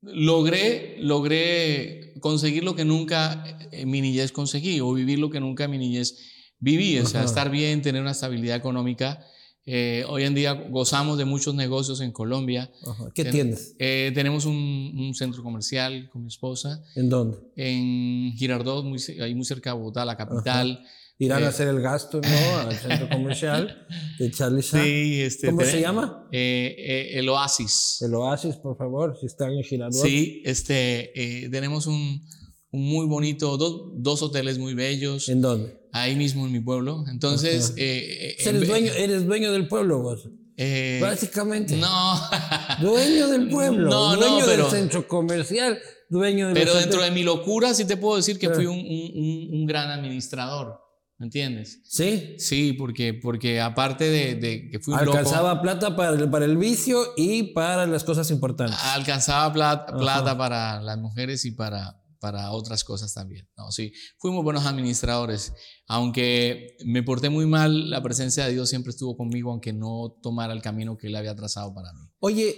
[0.02, 5.66] logré, logré conseguir lo que nunca en mi niñez conseguí o vivir lo que nunca
[5.66, 6.18] en mi niñez
[6.60, 9.26] vivir, o sea, estar bien, tener una estabilidad económica.
[9.72, 12.72] Eh, hoy en día gozamos de muchos negocios en Colombia.
[13.14, 13.76] ¿Qué tienes?
[13.78, 16.84] Eh, tenemos un, centro comercial con mi esposa.
[16.96, 17.38] ¿En dónde?
[17.56, 20.84] En Girardot, muy, ahí muy cerca de Bogotá, la capital.
[21.20, 22.58] Irán a eh, hacer el gasto, ¿no?
[22.68, 23.86] Al centro comercial
[24.18, 26.28] de Charlie Sí, este, ¿Cómo se llama?
[26.32, 28.02] el Oasis.
[28.02, 30.02] El Oasis, por favor, si están en Girardot.
[30.02, 31.12] Sí, este,
[31.52, 32.24] tenemos un,
[32.72, 35.30] un muy bonito, dos, dos hoteles muy bellos.
[35.30, 35.79] ¿En dónde?
[35.92, 37.06] Ahí mismo en mi pueblo.
[37.10, 37.74] Entonces...
[37.78, 40.30] Eh, eh, ¿Eres, dueño, ¿Eres dueño del pueblo vos?
[40.62, 41.78] Eh, Básicamente.
[41.78, 42.20] No.
[42.82, 43.90] dueño del pueblo.
[43.90, 45.80] No, dueño del centro comercial.
[46.10, 49.50] Dueño del Pero dentro de mi locura sí te puedo decir que fui un, un,
[49.54, 50.82] un, gran administrador.
[51.18, 51.82] ¿Me entiendes?
[51.86, 52.36] Sí.
[52.40, 56.58] Sí, porque, porque aparte de, de que fui un Alcanzaba plata para el, para el
[56.58, 58.80] vicio y para las cosas importantes.
[58.84, 63.48] Alcanzaba plata, plata para las mujeres y para, para otras cosas también.
[63.58, 65.54] No, sí, fuimos buenos administradores.
[65.88, 70.54] Aunque me porté muy mal, la presencia de Dios siempre estuvo conmigo, aunque no tomara
[70.54, 72.02] el camino que Él había trazado para mí.
[72.20, 72.56] Oye,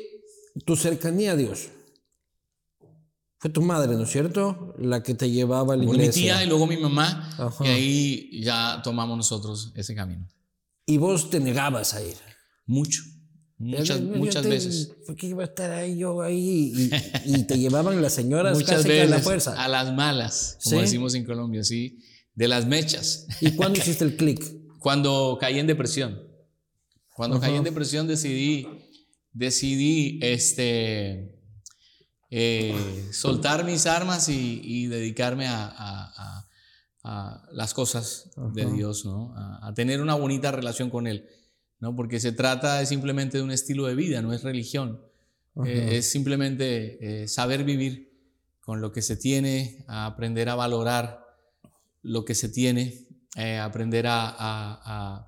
[0.65, 1.69] tu cercanía a Dios.
[3.39, 4.75] Fue tu madre, ¿no es cierto?
[4.77, 6.21] La que te llevaba a la iglesia.
[6.21, 7.29] Mi tía y luego mi mamá.
[7.61, 10.27] Y ahí ya tomamos nosotros ese camino.
[10.85, 12.17] ¿Y vos te negabas a ir?
[12.67, 13.01] Mucho.
[13.61, 14.91] Muchas, muchas veces.
[15.05, 16.89] ¿Por qué iba a estar ahí yo ahí?
[17.25, 19.63] Y, te llevaban las señoras muchas veces, a la fuerza.
[19.63, 21.99] A las malas, como decimos en Colombia, sí.
[22.33, 23.27] De las mechas.
[23.39, 24.43] ¿Y cuándo hiciste el clic?
[24.79, 26.19] Cuando caí en depresión.
[27.13, 28.67] Cuando caí en depresión decidí,
[29.31, 31.37] decidí este,
[32.31, 36.47] eh, soltar mis armas y, dedicarme a,
[37.51, 39.35] las cosas de Dios, ¿no?
[39.35, 41.27] a tener una bonita relación con Él.
[41.81, 41.95] ¿No?
[41.95, 45.01] Porque se trata simplemente de un estilo de vida, no es religión.
[45.65, 48.09] Eh, es simplemente eh, saber vivir
[48.61, 51.25] con lo que se tiene, aprender a valorar
[52.03, 55.27] lo que se tiene, eh, aprender a, a,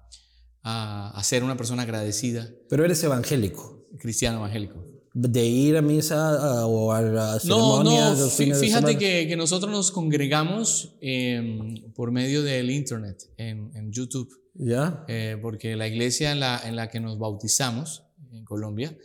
[0.64, 2.50] a, ser una persona agradecida.
[2.70, 3.88] Pero eres evangélico.
[4.00, 4.83] Cristiano evangélico.
[5.14, 8.10] De ir a misa o a la ceremonia.
[8.10, 13.92] No, no, fíjate que, que, nosotros nos congregamos em, por medio del internet, en, en
[13.92, 14.30] YouTube.
[14.56, 15.06] ¿Ya?
[15.08, 18.98] Eh, porque la iglesia en la, en la que nos bautizamos, en Colombia,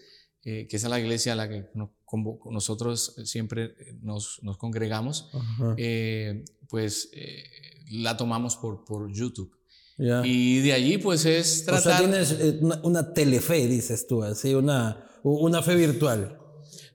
[0.44, 1.66] eh, que es la iglesia a la que
[2.50, 5.30] nosotros siempre nos, nos congregamos,
[5.76, 7.10] eh, pues
[7.90, 9.54] la tomamos por, por YouTube.
[9.98, 11.80] Y de allí pues es tratar...
[11.80, 16.38] O sea, tienes una telefe, dices tú, así, una una fe virtual.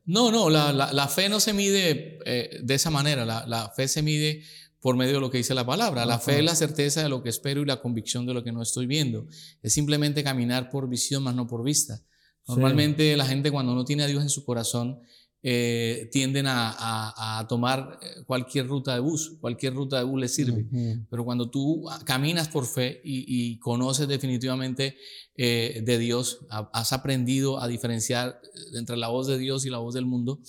[0.05, 3.25] No, no, la, la, fe no se mide eh, de esa manera.
[3.25, 4.43] La, la, fe se mide
[4.81, 6.05] por medio de lo que dice la palabra.
[6.05, 8.51] La fe es la certeza de lo que espero y la convicción de lo que
[8.51, 9.27] no estoy viendo.
[9.61, 12.01] Es simplemente caminar por visión, más no por vista.
[12.47, 14.99] Normalmente la gente cuando no tiene a Dios en su corazón
[15.45, 20.65] eh, tienden a, tomar eh, cualquier ruta de bus, cualquier ruta de bus les sirve.
[21.09, 24.95] Pero cuando tú caminas por fe y, conoces definitivamente
[25.35, 28.39] eh, de Dios, has aprendido a diferenciar
[28.73, 30.39] entre la voz de Dios y la voz del mundo,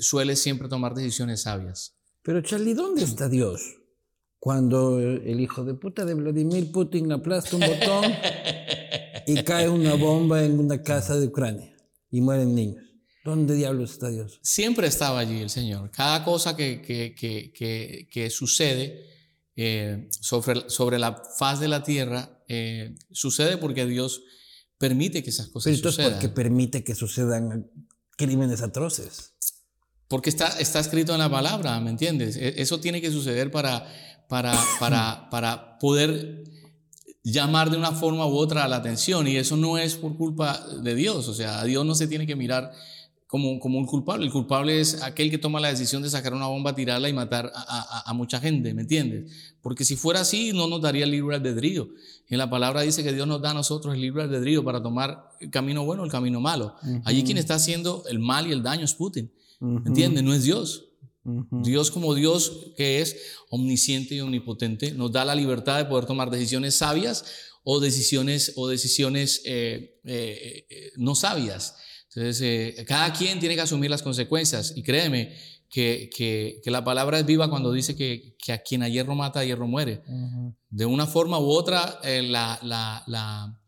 [0.00, 1.96] sueles siempre tomar decisiones sabias.
[2.22, 3.76] Pero Charlie, ¿dónde está Dios?
[4.38, 8.04] Cuando el hijo de puta de Vladimir Putin aplasta un botón
[9.26, 11.74] y cae una bomba en una casa de Ucrania
[12.08, 12.91] y mueren niños.
[13.24, 14.40] ¿Dónde diablos está Dios?
[14.42, 15.90] Siempre estaba allí el Señor.
[15.90, 19.06] Cada cosa que, que, que, que sucede
[19.54, 24.22] eh, sobre, sobre, la faz de la tierra eh, sucede porque Dios
[24.78, 27.70] permite que esas cosas Pero entonces, ¿Por qué permite que sucedan
[28.16, 29.34] crímenes atroces?
[30.08, 32.36] Porque está, está escrito en la palabra, ¿me entiendes?
[32.36, 33.86] E, eso tiene que suceder para,
[34.28, 36.42] para, para, para poder
[37.22, 40.94] llamar de una forma u otra la atención y eso no es por culpa de
[40.96, 42.72] Dios, o sea, a Dios no se tiene que mirar
[43.32, 44.26] como, como un culpable.
[44.26, 47.50] El culpable es aquel que toma la decisión de sacar una bomba, tirarla y matar
[47.54, 49.54] a, a, mucha gente, ¿me entiendes?
[49.62, 51.88] Porque si fuera así, no nos daría el libre albedrío.
[52.28, 55.30] En la palabra dice que Dios nos da a nosotros el libre albedrío para tomar
[55.40, 56.76] el camino bueno o el camino malo.
[57.06, 60.22] Allí quien está haciendo el mal y el daño es Putin, ¿me entiendes?
[60.22, 60.90] No es Dios.
[61.24, 63.16] Dios como Dios que es
[63.48, 67.24] omnisciente y omnipotente nos da la libertad de poder tomar decisiones sabias
[67.64, 71.76] o decisiones, o decisiones eh, eh, eh, no sabias.
[72.14, 75.34] Entonces, eh, cada quien tiene que asumir las consecuencias y créeme
[75.70, 79.14] que, que, que la palabra es viva cuando dice que, que, a quien a hierro
[79.14, 80.02] mata, a hierro muere.
[80.68, 83.58] De una forma u otra, eh, la, la, la,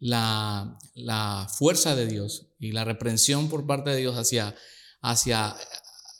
[0.00, 4.56] la, la, fuerza de Dios y la reprensión por parte de Dios hacia,
[5.00, 5.54] hacia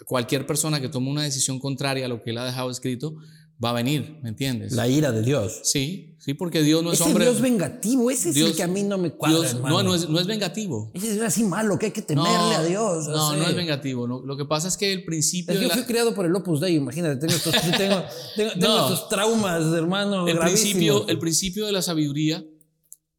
[0.07, 3.17] cualquier persona que tome una decisión contraria a lo que Él ha dejado escrito,
[3.63, 4.73] va a venir, ¿me entiendes?
[4.73, 5.63] La ira de Dios.
[5.65, 7.25] Sí, sí, porque Dios no es, es hombre.
[7.25, 9.41] Dios vengativo, ese es el que a mí no me cuadra.
[9.41, 10.91] Dios, no, no es, no es, vengativo.
[10.95, 13.09] Ese es así malo, que hay que temerle a Dios.
[13.09, 14.07] No, no es vengativo.
[14.07, 15.55] lo que pasa es que el principio.
[15.55, 18.03] Es que yo fui criado por el Opus Dei, imagínate, tengo estos, tengo,
[18.37, 20.27] tengo, estos traumas, hermano.
[20.27, 22.45] El principio, el principio de la sabiduría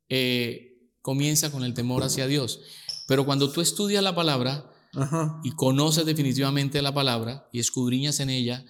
[0.10, 2.62] eh, comienza con el temor hacia Dios.
[3.08, 4.72] Pero cuando tú estudias la palabra
[5.44, 8.65] y conoces definitivamente la palabra y escudriñas en ella,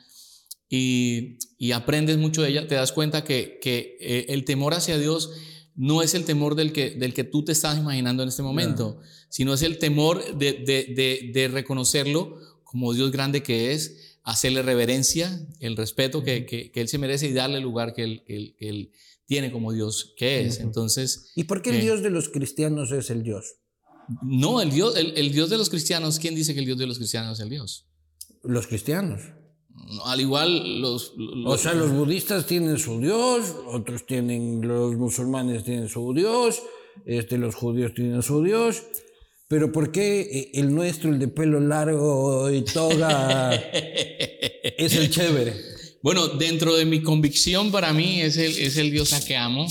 [0.69, 5.31] y, aprendes mucho de ella, te das cuenta que, que eh, el temor hacia Dios
[5.75, 8.99] no es el temor del que, del que tú te estás imaginando en este momento,
[9.29, 15.45] sino es el temor de, de, de, reconocerlo como Dios grande que es, hacerle reverencia,
[15.59, 18.23] el respeto que, que, Él se merece y darle el lugar que Él,
[18.59, 18.91] él,
[19.27, 20.59] tiene como Dios que es.
[20.59, 23.55] Entonces, ¿Y por qué el eh, Dios de los cristianos es el Dios?
[24.21, 26.85] No, el Dios, el, el Dios de los cristianos, ¿quién dice que el Dios de
[26.85, 27.87] los cristianos es el Dios?
[28.43, 29.21] Los cristianos.
[30.05, 31.13] Al igual los,
[31.45, 36.61] O sea, los budistas tienen su Dios, otros tienen, los musulmanes tienen su Dios,
[37.05, 38.83] este, los judíos tienen su Dios.
[39.47, 43.53] Pero ¿por qué eh, el nuestro, el de pelo largo y toga,
[44.77, 45.53] es el chévere?
[46.01, 49.67] Bueno, dentro de mi convicción para mí es el, es el Dios al que amo,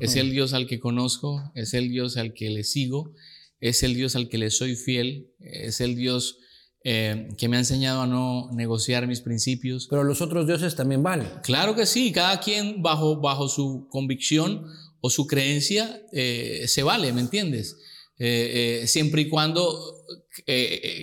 [0.00, 3.12] es el Dios al que conozco, es el Dios al que le sigo,
[3.60, 6.38] es el Dios al que le soy fiel, es el Dios
[6.84, 9.88] eh, que me ha enseñado a no negociar mis principios.
[9.90, 11.28] Pero los otros dioses también valen.
[11.42, 14.64] Claro que sí, cada quien bajo, bajo su convicción
[15.00, 17.76] o su creencia eh, se vale, ¿me entiendes?
[18.20, 20.04] Eh, siempre y cuando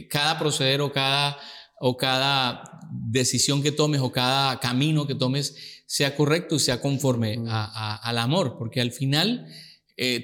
[0.09, 1.37] cada proceder o cada,
[1.79, 2.63] o cada
[3.09, 8.55] decisión que tomes o cada camino que tomes sea correcto y sea conforme al amor,
[8.57, 9.47] porque al final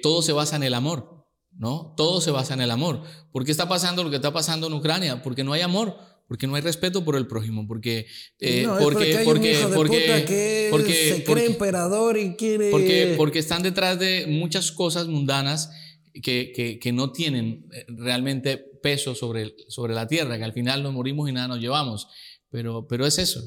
[0.02, 1.21] todo se basa en el amor.
[1.52, 1.94] ¿No?
[1.98, 3.04] Todo se basa en el amor.
[3.32, 5.22] ¿Por qué está pasando lo que está pasando en Ucrania?
[5.22, 8.08] Porque no hay amor, porque no hay respeto por el prójimo, porque
[8.40, 14.26] eh, porque porque porque porque se cree emperador y quiere porque porque están detrás de
[14.28, 15.70] muchas cosas mundanas
[16.14, 20.84] que, que, que no tienen eh, realmente peso sobre, sobre la tierra, que al final
[20.84, 22.08] nos morimos y nada nos llevamos.
[22.50, 23.42] Pero, pero es eso.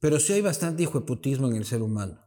[0.00, 2.20] Pero sí hay bastante hijo de putismo en el ser humano.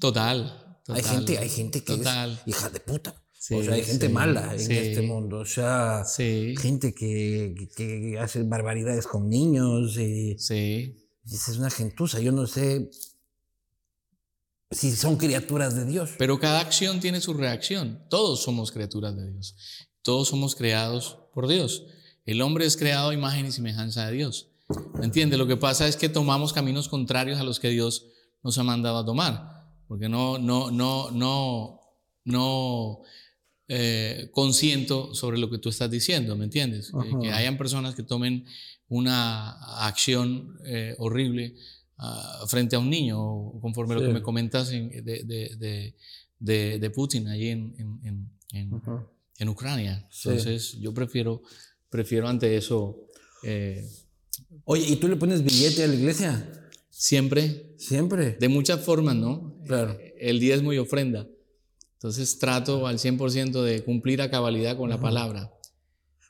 [0.00, 0.80] Total.
[0.88, 2.06] hay gente, hay gente que es
[2.46, 3.22] hija de puta.
[3.50, 5.38] O sea, hay gente mala en este mundo.
[5.38, 9.96] O sea, gente que, que, hace barbaridades con niños.
[9.96, 10.96] Y, sí.
[11.24, 12.20] es una gentuza.
[12.20, 12.90] Yo no sé
[14.70, 16.10] si son criaturas de Dios.
[16.18, 18.04] Pero cada acción tiene su reacción.
[18.10, 19.54] Todos somos criaturas de Dios.
[20.02, 21.86] Todos somos creados por Dios.
[22.26, 24.48] El hombre es creado a imagen y semejanza de Dios.
[24.94, 25.38] ¿Me entiendes?
[25.38, 28.06] Lo que pasa es que tomamos caminos contrarios a los que Dios
[28.42, 29.72] nos ha mandado a tomar.
[29.86, 31.80] Porque no, no, no, no,
[32.24, 33.00] no
[33.70, 36.88] eh, consiento sobre lo que tú estás diciendo, ¿me entiendes?
[36.88, 38.46] Eh, que hayan personas que tomen
[38.88, 39.50] una
[39.86, 41.54] acción eh, horrible
[41.98, 45.94] ah, frente a un niño, conforme lo que me comentas de,
[46.40, 48.30] de, Putin ahí en,
[49.38, 50.08] en, Ucrania.
[50.16, 51.42] Entonces, yo prefiero,
[51.90, 53.06] prefiero ante eso.
[54.64, 56.70] Oye, ¿y tú le pones billete a la iglesia?
[56.88, 57.74] Siempre.
[57.76, 58.38] Siempre.
[58.40, 59.60] De muchas formas, ¿no?
[59.66, 59.98] Claro.
[60.18, 61.28] El día es muy ofrenda.
[61.98, 65.52] Entonces trato al 100% de cumplir a cabalidad con la palabra.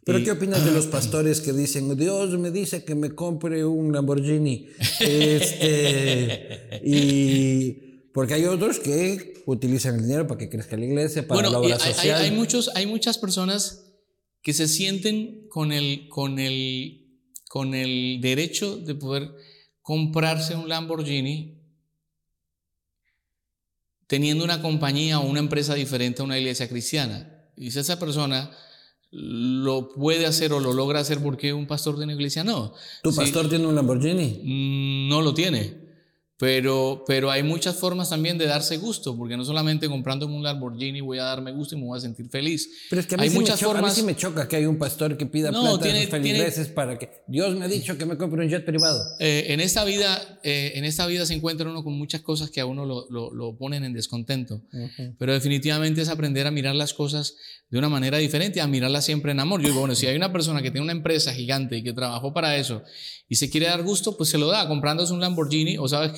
[0.06, 3.92] ¿Pero qué opinas de los pastores que dicen, Dios me dice que me compre un
[3.92, 4.66] Lamborghini?
[5.00, 11.50] este, y porque hay otros que utilizan el dinero para que crezca la iglesia, para
[11.50, 12.22] la obra social.
[12.22, 13.92] Hay, muchos, hay muchas personas
[14.40, 17.10] que se sienten con el, con, el,
[17.50, 19.34] con el derecho de poder
[19.82, 21.57] comprarse un Lamborghini
[24.08, 27.30] teniendo una compañía o una empresa diferente a una iglesia cristiana.
[27.56, 28.50] Y si esa persona
[29.10, 32.74] lo puede hacer o lo logra hacer porque un pastor de una iglesia no.
[33.02, 34.40] ¿Tu pastor tiene un Lamborghini?
[34.42, 35.87] Mm, no lo tiene.
[36.38, 41.00] Pero, pero hay muchas formas también de darse gusto, porque no solamente comprando un Lamborghini
[41.00, 42.70] voy a darme gusto y me voy a sentir feliz.
[42.88, 43.92] Pero es que a mí, hay sí, muchas me choca, formas...
[43.92, 46.06] a mí sí me choca que hay un pastor que pida no, plata tiene,
[46.74, 49.04] para que Dios me ha dicho que me compre un jet privado.
[49.18, 52.60] Eh, en, esta vida, eh, en esta vida se encuentra uno con muchas cosas que
[52.60, 54.62] a uno lo, lo, lo ponen en descontento,
[55.18, 57.34] pero definitivamente es aprender a mirar las cosas
[57.70, 59.60] de una manera diferente, a mirarlas siempre en amor.
[59.60, 62.32] Yo digo, bueno, si hay una persona que tiene una empresa gigante y que trabajó
[62.32, 62.82] para eso
[63.28, 66.12] y se quiere dar gusto, pues se lo da comprándose un Lamborghini o sabes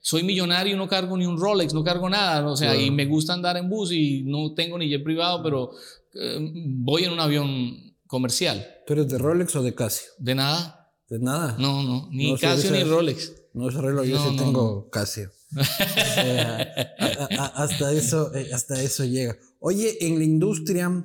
[0.00, 3.06] soy millonario y no cargo ni un Rolex, no cargo nada, o sea, y me
[3.06, 5.70] gusta andar en bus y no tengo ni jet privado, pero
[6.14, 8.66] eh, voy en un avión comercial.
[8.86, 10.08] ¿Tú eres de Rolex o de Casio?
[10.18, 10.92] De nada.
[11.08, 11.56] ¿De nada?
[11.58, 13.32] No, no, ni Casio ni Rolex.
[13.54, 15.30] No es reloj, yo sí tengo Casio.
[17.54, 19.36] hasta, eso, eh, hasta eso llega.
[19.60, 21.04] Oye, en la industria,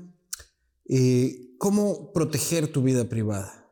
[0.90, 3.63] eh, ¿cómo proteger tu vida privada?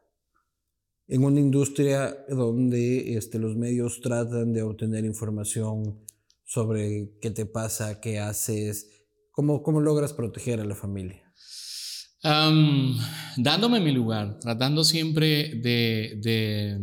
[1.07, 5.99] En una industria donde este, los medios tratan de obtener información
[6.45, 8.89] sobre qué te pasa, qué haces,
[9.31, 11.23] cómo, cómo logras proteger a la familia.
[13.37, 16.79] dándome mi lugar, tratando siempre de,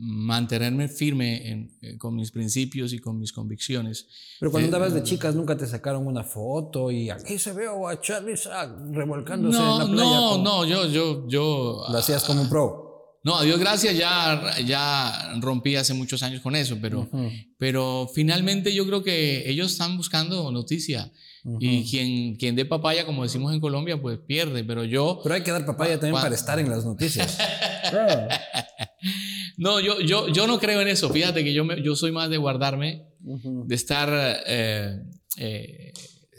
[0.00, 4.06] mantenerme firme eh, con mis principios y con mis convicciones.
[4.38, 7.66] Pero cuando eh, andabas de chicas nunca te sacaron una foto y aquí se ve
[7.66, 8.34] a Charlie
[8.92, 10.20] revolcándose en la playa.
[10.20, 11.82] No, no, yo, yo, yo.
[11.90, 12.87] Lo hacías como un pro.
[13.28, 17.10] No, a Dios gracias, ya, ya rompí hace muchos años con eso, pero,
[17.58, 21.12] pero finalmente yo creo que ellos están buscando noticia.
[21.60, 25.20] Y quien, quien dé papaya, como decimos en Colombia, pues pierde, pero yo...
[25.22, 27.36] Pero hay que dar papaya también para estar en las noticias.
[29.58, 31.10] no, yo, yo, yo no creo en eso.
[31.10, 34.10] Fíjate que yo, yo soy más de guardarme, de estar
[34.46, 35.02] eh,
[35.36, 35.92] eh,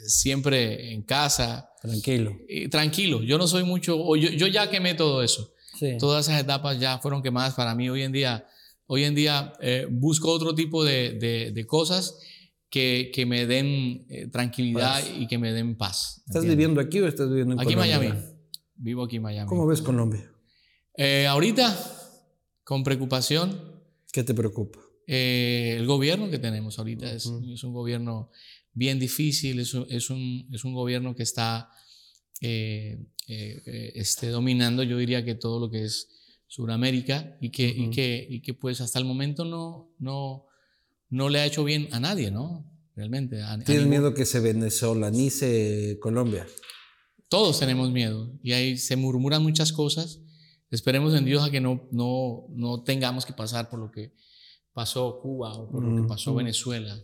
[0.08, 1.69] siempre en casa.
[1.84, 2.36] Tranquilo.
[2.71, 3.21] tranquilo.
[3.21, 4.15] Yo no soy mucho...
[4.15, 5.54] Yo, yo ya quemé todo eso.
[6.00, 7.89] Todas esas etapas ya fueron quemadas para mí.
[7.89, 8.48] Hoy en día,
[8.88, 12.18] hoy en día eh, busco otro tipo de, de, cosas
[12.70, 16.24] que, que, me den eh, tranquilidad y que me den paz.
[16.28, 17.96] ¿Estás viviendo aquí o estás viviendo en aquí Colombia?
[17.96, 18.26] Aquí en Miami.
[18.76, 19.48] Vivo aquí en Miami.
[19.48, 20.32] ¿Cómo ves Colombia?
[20.96, 21.76] Eh, ahorita,
[22.63, 23.82] con preocupación.
[24.12, 24.80] ¿Qué te preocupa?
[25.12, 28.30] el gobierno que tenemos ahorita es, es, un gobierno
[28.74, 31.72] bien difícil, es es un, es un gobierno que está
[33.32, 36.08] eh, eh, esté dominando, yo diría que todo lo que es
[36.48, 40.48] Sudamérica y que, y que, y que pues hasta el momento no, no,
[41.10, 42.65] no le ha hecho bien a nadie, ¿no?
[42.96, 43.39] Realmente.
[43.68, 46.48] ¿Tienes miedo que se venezolanice Colombia?
[47.28, 50.22] Todos tenemos miedo y ahí se murmuran muchas cosas.
[50.72, 54.15] Esperemos en Dios a que no, no, no tengamos que pasar por lo que
[54.74, 57.00] pasó Cuba o por lo que pasó Venezuela.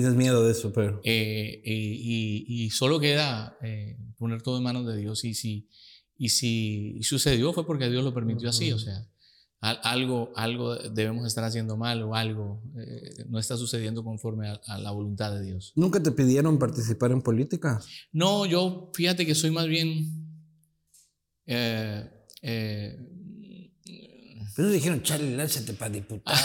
[0.00, 1.00] Tienes miedo de eso, pero.
[1.04, 5.24] Eh, y, solo queda eh, poner todo en manos de Dios.
[5.24, 5.70] Y si,
[6.18, 8.72] y si sucedió fue porque Dios lo permitió así.
[8.72, 9.08] O sea,
[9.60, 14.90] algo, algo debemos estar haciendo mal o algo eh, no está sucediendo conforme a, la
[14.90, 15.72] voluntad de Dios.
[15.76, 17.80] ¿Nunca te pidieron participar en política?
[18.12, 20.26] No, yo fíjate que soy más bien.
[24.56, 26.36] Pero dijeron, Charlie, lánzate para diputado.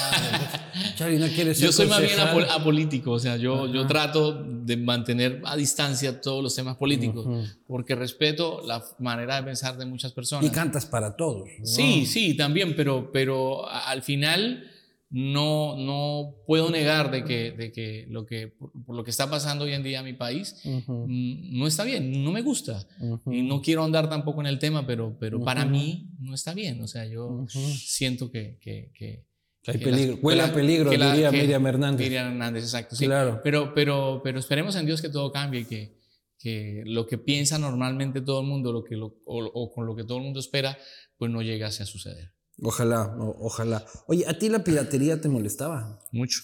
[0.96, 4.76] Charlie, no quieres ser Yo soy más bien apolítico, o sea, yo, yo trato de
[4.76, 7.26] mantener a distancia todos los temas políticos,
[7.68, 10.46] porque respeto la manera de pensar de muchas personas.
[10.46, 11.48] Y cantas para todos.
[11.64, 14.71] Sí, sí, también, pero, pero al final
[15.12, 19.66] no, no puedo negar de que, de que, lo que por, lo que está pasando
[19.66, 22.88] hoy en día en mi país mm, no está bien, no me gusta.
[23.30, 26.82] Y no quiero andar tampoco en el tema, pero, pero para mí no está bien.
[26.82, 28.58] O sea, yo siento que...
[28.62, 29.26] que, que
[29.68, 32.08] hay peligro, huele a peligro, diría Miriam Hernández.
[32.08, 32.96] Miriam Hernández, exacto.
[32.96, 33.06] Sí.
[33.06, 33.42] Claro.
[33.44, 36.00] Pero, pero, pero esperemos en Dios que todo cambie y que,
[36.40, 40.04] que lo que piensa normalmente todo el mundo lo que o, o con lo que
[40.04, 40.78] todo el mundo espera,
[41.18, 42.32] pues no llegase a suceder.
[42.62, 43.86] Ojalá, ojalá.
[44.08, 46.00] Oye, ¿a ti la piratería te molestaba?
[46.12, 46.42] Mucho.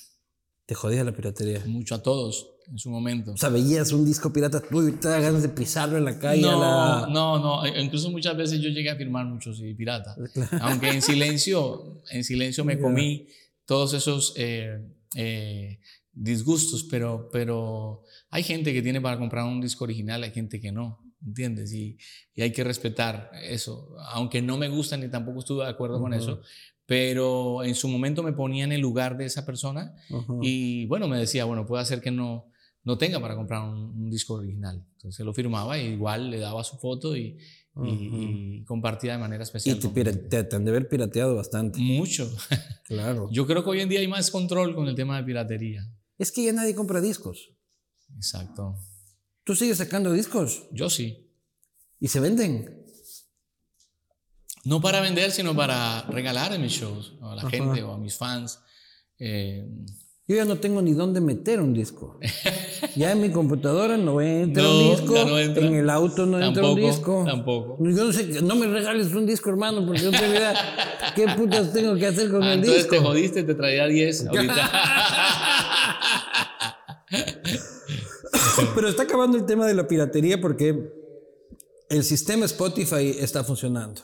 [0.66, 1.64] ¿Te jodía la piratería?
[1.66, 3.32] Mucho a todos en su momento.
[3.32, 6.42] O sea, veías un disco pirata, tú te das ganas de pisarlo en la calle.
[6.42, 7.66] No, no, no.
[7.66, 10.16] E, incluso muchas veces yo llegué a firmar muchos y pirata.
[10.62, 13.28] Aunque en silencio, en silencio me comí
[13.66, 14.80] todos esos eh,
[15.16, 15.80] eh,
[16.12, 20.72] disgustos, pero, pero hay gente que tiene para comprar un disco original, hay gente que
[20.72, 21.00] no.
[21.26, 21.74] ¿Entiendes?
[21.74, 21.98] Y,
[22.36, 26.14] y, hay que respetar eso, aunque no me gusta ni tampoco estuve de acuerdo con
[26.14, 26.42] eso,
[26.88, 29.94] pero en su momento me ponía en el lugar de esa persona
[30.42, 32.50] y bueno, me decía, bueno, puede ser que no,
[32.84, 34.82] no tenga para comprar un, disco original.
[34.94, 37.38] Entonces lo firmaba y igual le daba su foto y,
[37.84, 39.78] y, compartía de manera especial.
[39.78, 41.80] Y te, te, han de haber pirateado bastante.
[41.80, 42.32] Mucho.
[42.88, 43.28] Claro.
[43.34, 45.86] Yo creo que hoy en día hay más control con el tema de piratería.
[46.18, 47.52] Es que ya nadie compra discos.
[48.16, 48.78] Exacto.
[49.48, 50.64] ¿Tú sigues sacando discos?
[50.74, 51.26] Yo sí.
[52.02, 52.84] ¿Y se venden?
[54.66, 58.18] No para vender, sino para regalar en mis shows a la gente o a mis
[58.18, 58.60] fans.
[59.18, 59.66] Eh,
[60.28, 62.20] yo ya no tengo ni dónde meter un disco.
[62.98, 65.14] ya en mi computadora no entra un disco.
[65.14, 65.66] no entra.
[65.66, 67.24] En el auto no entra un disco.
[67.26, 67.78] Tampoco.
[67.80, 71.72] Yo no sé, no me regales un disco, hermano, porque no tengo idea qué putas
[71.72, 72.96] tengo que hacer con ah, el entonces disco.
[72.96, 74.72] Entonces te jodiste, te traía 10 ahorita.
[78.76, 80.92] Pero está acabando el tema de la piratería porque
[81.90, 84.02] el sistema Spotify está funcionando.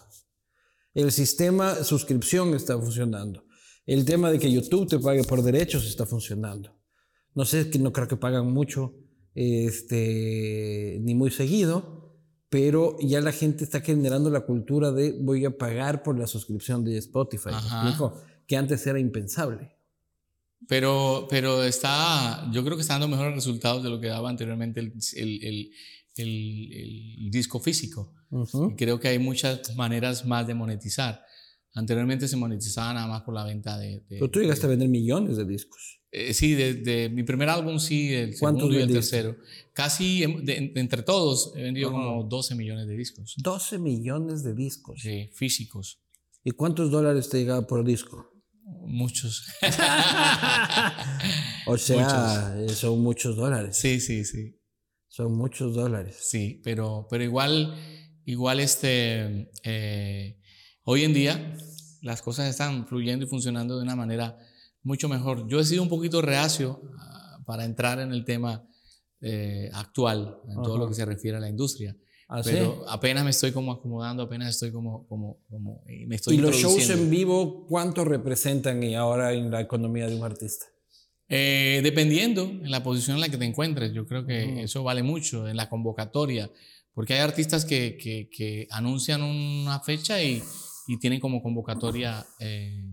[0.93, 3.45] El sistema suscripción está funcionando.
[3.85, 6.75] El tema de que YouTube te pague por derechos está funcionando.
[7.35, 8.93] No sé, no creo que pagan mucho,
[9.33, 12.15] este, ni muy seguido,
[12.49, 16.83] pero ya la gente está generando la cultura de voy a pagar por la suscripción
[16.83, 17.49] de Spotify.
[18.45, 19.75] Que antes era impensable.
[20.67, 24.79] Pero, pero está, yo creo que está dando mejores resultados de lo que daba anteriormente
[24.79, 25.71] el, el,
[26.15, 28.13] el, disco físico.
[28.77, 31.23] Creo que hay muchas maneras más de monetizar.
[31.75, 34.03] Anteriormente se monetizaba nada más por la venta de...
[34.07, 36.01] pero tú llegaste a vender millones de discos.
[36.11, 39.35] Eh, sí, de, mi primer álbum sí, el segundo y el tercero.
[39.73, 43.33] Casi entre todos he vendido como 12 millones de discos.
[43.37, 45.01] 12 millones de discos.
[45.01, 45.99] Sí, físicos.
[46.43, 48.32] ¿Y cuántos dólares te llegaba por disco?
[48.65, 49.45] Muchos.
[51.67, 53.77] o sea, son muchos dólares.
[53.77, 54.59] Sí, sí, sí.
[55.07, 56.17] Son muchos dólares.
[56.21, 57.75] Sí, pero, pero igual,
[58.25, 60.39] igual este, eh,
[60.83, 61.57] hoy en día
[62.01, 64.37] las cosas están fluyendo y funcionando de una manera
[64.81, 65.47] mucho mejor.
[65.47, 68.67] Yo he sido un poquito reacio ah, para entrar en el tema
[69.21, 71.95] eh, actual, en todo lo que se refiere a la industria.
[72.29, 76.35] ¿Ah, pero apenas me estoy como acomodando, apenas estoy como, como, como eh, me estoy
[76.35, 80.65] ¿Y los shows en vivo cuánto representan y ahora en la economía de un artista?
[81.29, 85.03] Eh, dependiendo en la posición en la que te encuentres, yo creo que eso vale
[85.03, 86.51] mucho en la convocatoria,
[86.93, 90.43] porque hay artistas que, que, que anuncian una fecha y,
[90.87, 92.85] y, tienen como convocatoria eh,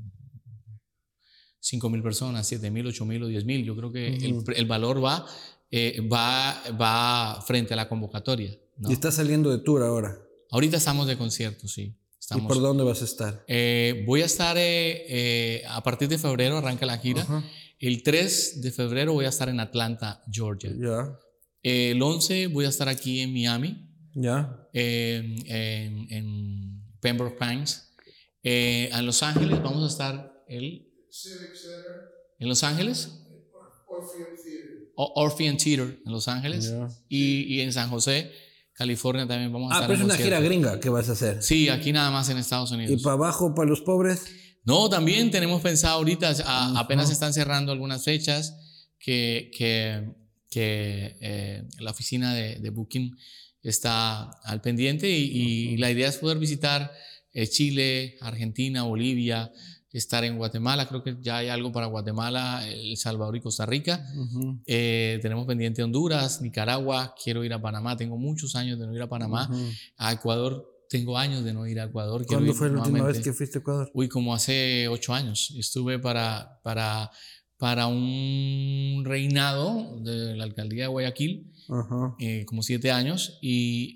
[1.61, 3.65] 5 mil personas, 7 mil, 8 mil o 10 mil.
[3.65, 5.27] Yo creo que el, el, valor va,
[5.71, 8.57] eh, va, va frente a la convocatoria.
[8.89, 10.19] ¿Y estás saliendo de tour ahora?
[10.51, 11.97] Ahorita estamos de concierto, sí.
[12.19, 13.45] Estamos, ¿Y por dónde vas a estar?
[13.47, 17.27] Eh, voy a estar eh, eh, a partir de febrero, arranca la gira.
[17.79, 20.71] El 3 de febrero voy a estar en Atlanta, Georgia.
[20.79, 21.19] Ya.
[21.63, 23.87] el 11 voy a estar aquí en Miami.
[24.15, 24.69] Ya.
[24.73, 27.95] En, en, Pembroke Pines.
[28.43, 30.87] en Los Ángeles vamos a estar el...
[32.39, 33.11] ¿En Los Ángeles?
[33.89, 34.93] Orpheum Theater.
[34.95, 36.75] Orpheum Theater en Los Ángeles.
[37.09, 38.31] Y, y en San José
[38.81, 39.85] California también vamos a ah, estar.
[39.85, 41.43] Ah, pero es una gira gringa que vas a hacer.
[41.43, 42.99] Sí, aquí nada más en Estados Unidos.
[42.99, 44.25] ¿Y para abajo, para los pobres?
[44.65, 46.35] No, también tenemos pensado ahorita,
[46.79, 48.57] apenas están cerrando algunas fechas
[48.99, 50.15] que, que,
[50.49, 53.15] que eh, la oficina de, Booking
[53.63, 56.91] está al pendiente y, la idea es poder visitar
[57.35, 59.53] eh, Chile, Argentina, Bolivia,
[59.93, 64.07] estar en Guatemala, creo que ya hay algo para Guatemala, El Salvador y Costa Rica.
[64.67, 69.03] Eh, tenemos pendiente Honduras, Nicaragua, quiero ir a Panamá, tengo muchos años de no ir
[69.03, 69.51] a Panamá.
[69.97, 72.27] A Ecuador tengo años de no ir a Ecuador.
[72.27, 73.91] ¿Cuándo fue la última vez que fuiste a Ecuador?
[73.95, 75.55] Uy, como hace ocho años.
[75.57, 77.11] Estuve para, para,
[77.57, 81.53] para un reinado de la alcaldía de Guayaquil,
[82.19, 83.95] eh, como siete años, y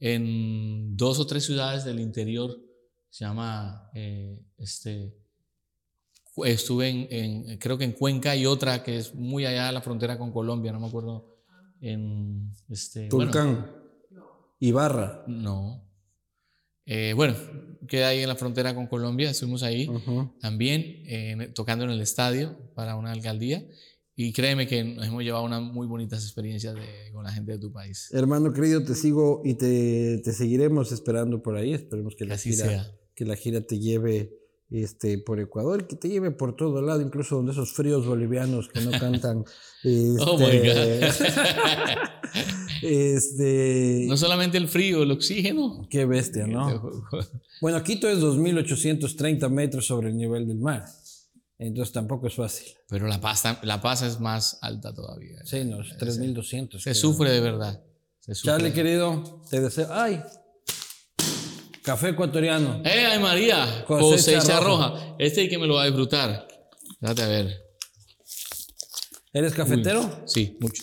[0.00, 2.56] en dos o tres ciudades del interior,
[3.12, 5.14] se llama, eh, este,
[6.46, 10.16] estuve en, creo que en Cuenca y otra que es muy allá de la frontera
[10.16, 11.44] con Colombia, no me acuerdo,
[11.82, 13.08] en este...
[13.08, 13.70] Tulcán,
[14.60, 15.24] Ibarra.
[15.26, 15.86] No.
[16.86, 17.34] Eh, bueno,
[17.86, 19.90] queda ahí en la frontera con Colombia, estuvimos ahí
[20.40, 23.62] también tocando en el estadio para una alcaldía
[24.16, 26.74] y créeme que nos hemos llevado unas muy bonitas experiencias
[27.12, 28.08] con la gente de tu país.
[28.12, 31.74] Hermano querido, te sigo y te, te seguiremos esperando por ahí.
[31.74, 34.42] Esperemos que, la gira, que la gira te lleve
[34.72, 38.80] este, por Ecuador, que te lleve por todo lado, incluso donde esos fríos bolivianos que
[38.80, 39.38] no cantan.
[40.20, 40.78] oh my God.
[41.02, 41.26] Este,
[43.14, 45.86] este, no solamente el frío, el oxígeno.
[45.90, 47.02] Qué bestia, ¿no?
[47.60, 50.86] bueno, Quito es 2.830 metros sobre el nivel del mar.
[51.58, 52.68] Entonces tampoco es fácil.
[52.88, 55.38] Pero La Paz, la paz es más alta todavía.
[55.44, 56.80] Sí, no, 3.200.
[56.80, 57.84] Se sufre de verdad.
[58.18, 59.88] Se Charlie, querido, te deseo...
[59.90, 60.20] ¡Ay!
[61.82, 62.80] Café ecuatoriano.
[62.84, 63.84] ¡Eh, ay María!
[63.86, 65.16] Cosecha, roja.
[65.18, 66.46] Este hay que me lo va a disfrutar.
[67.00, 67.62] Date a ver.
[69.32, 70.22] ¿Eres cafetero?
[70.26, 70.82] sí, mucho.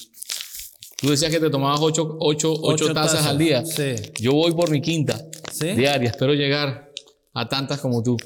[0.97, 3.63] Tú decías que te tomabas ocho, ocho, ocho, tazas, al día.
[3.65, 3.95] Sí.
[4.19, 5.67] Yo voy por mi quinta ¿Sí?
[5.71, 6.09] diaria.
[6.09, 6.91] Espero llegar
[7.33, 8.17] a tantas como tú.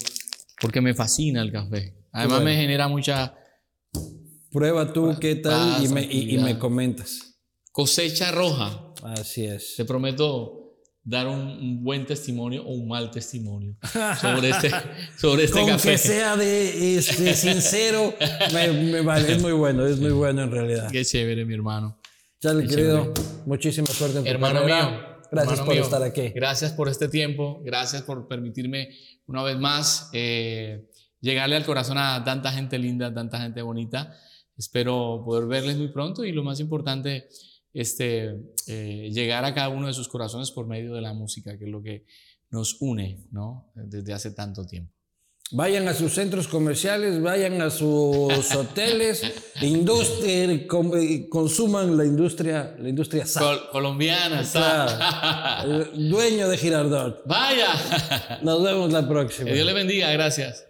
[0.59, 1.93] Porque me fascina el café.
[2.11, 3.35] Además me genera mucha...
[4.51, 7.37] Prueba tú qué tal y me, y, me, comentas.
[7.71, 8.93] Cosecha roja.
[9.03, 9.75] Así es.
[9.77, 10.62] Te prometo
[11.03, 13.75] dar un, buen testimonio o un mal testimonio
[14.21, 14.71] sobre este,
[15.17, 15.91] sobre este Con café.
[15.91, 18.15] que sea de este, sincero,
[18.53, 19.33] me, vale.
[19.33, 20.89] Es muy bueno, es muy bueno en realidad.
[20.91, 21.99] Qué chévere, mi hermano.
[22.39, 23.13] Charlie, querido,
[23.45, 25.13] muchísima suerte en tu Hermano mío.
[25.31, 26.29] Gracias por estar aquí.
[26.29, 27.61] Gracias por este tiempo.
[27.63, 28.89] Gracias por permitirme
[29.25, 30.89] una vez más eh,
[31.21, 34.15] llegarle al corazón a tanta gente linda, tanta gente bonita.
[34.57, 37.29] Espero poder verles muy pronto y lo más importante,
[37.73, 41.65] este, eh, llegar a cada uno de sus corazones por medio de la música, que
[41.65, 42.05] es lo que
[42.49, 43.71] nos une ¿no?
[43.75, 44.93] desde hace tanto tiempo.
[45.51, 49.21] Vayan a sus centros comerciales, vayan a sus hoteles,
[49.61, 53.25] industria, eh, consuman la industria, la industria
[53.71, 54.43] colombiana.
[55.93, 57.23] dueño de Girardot.
[57.25, 58.39] Vaya.
[58.41, 59.45] Nos vemos la próxima.
[59.45, 60.65] Que Dios le bendiga, gracias.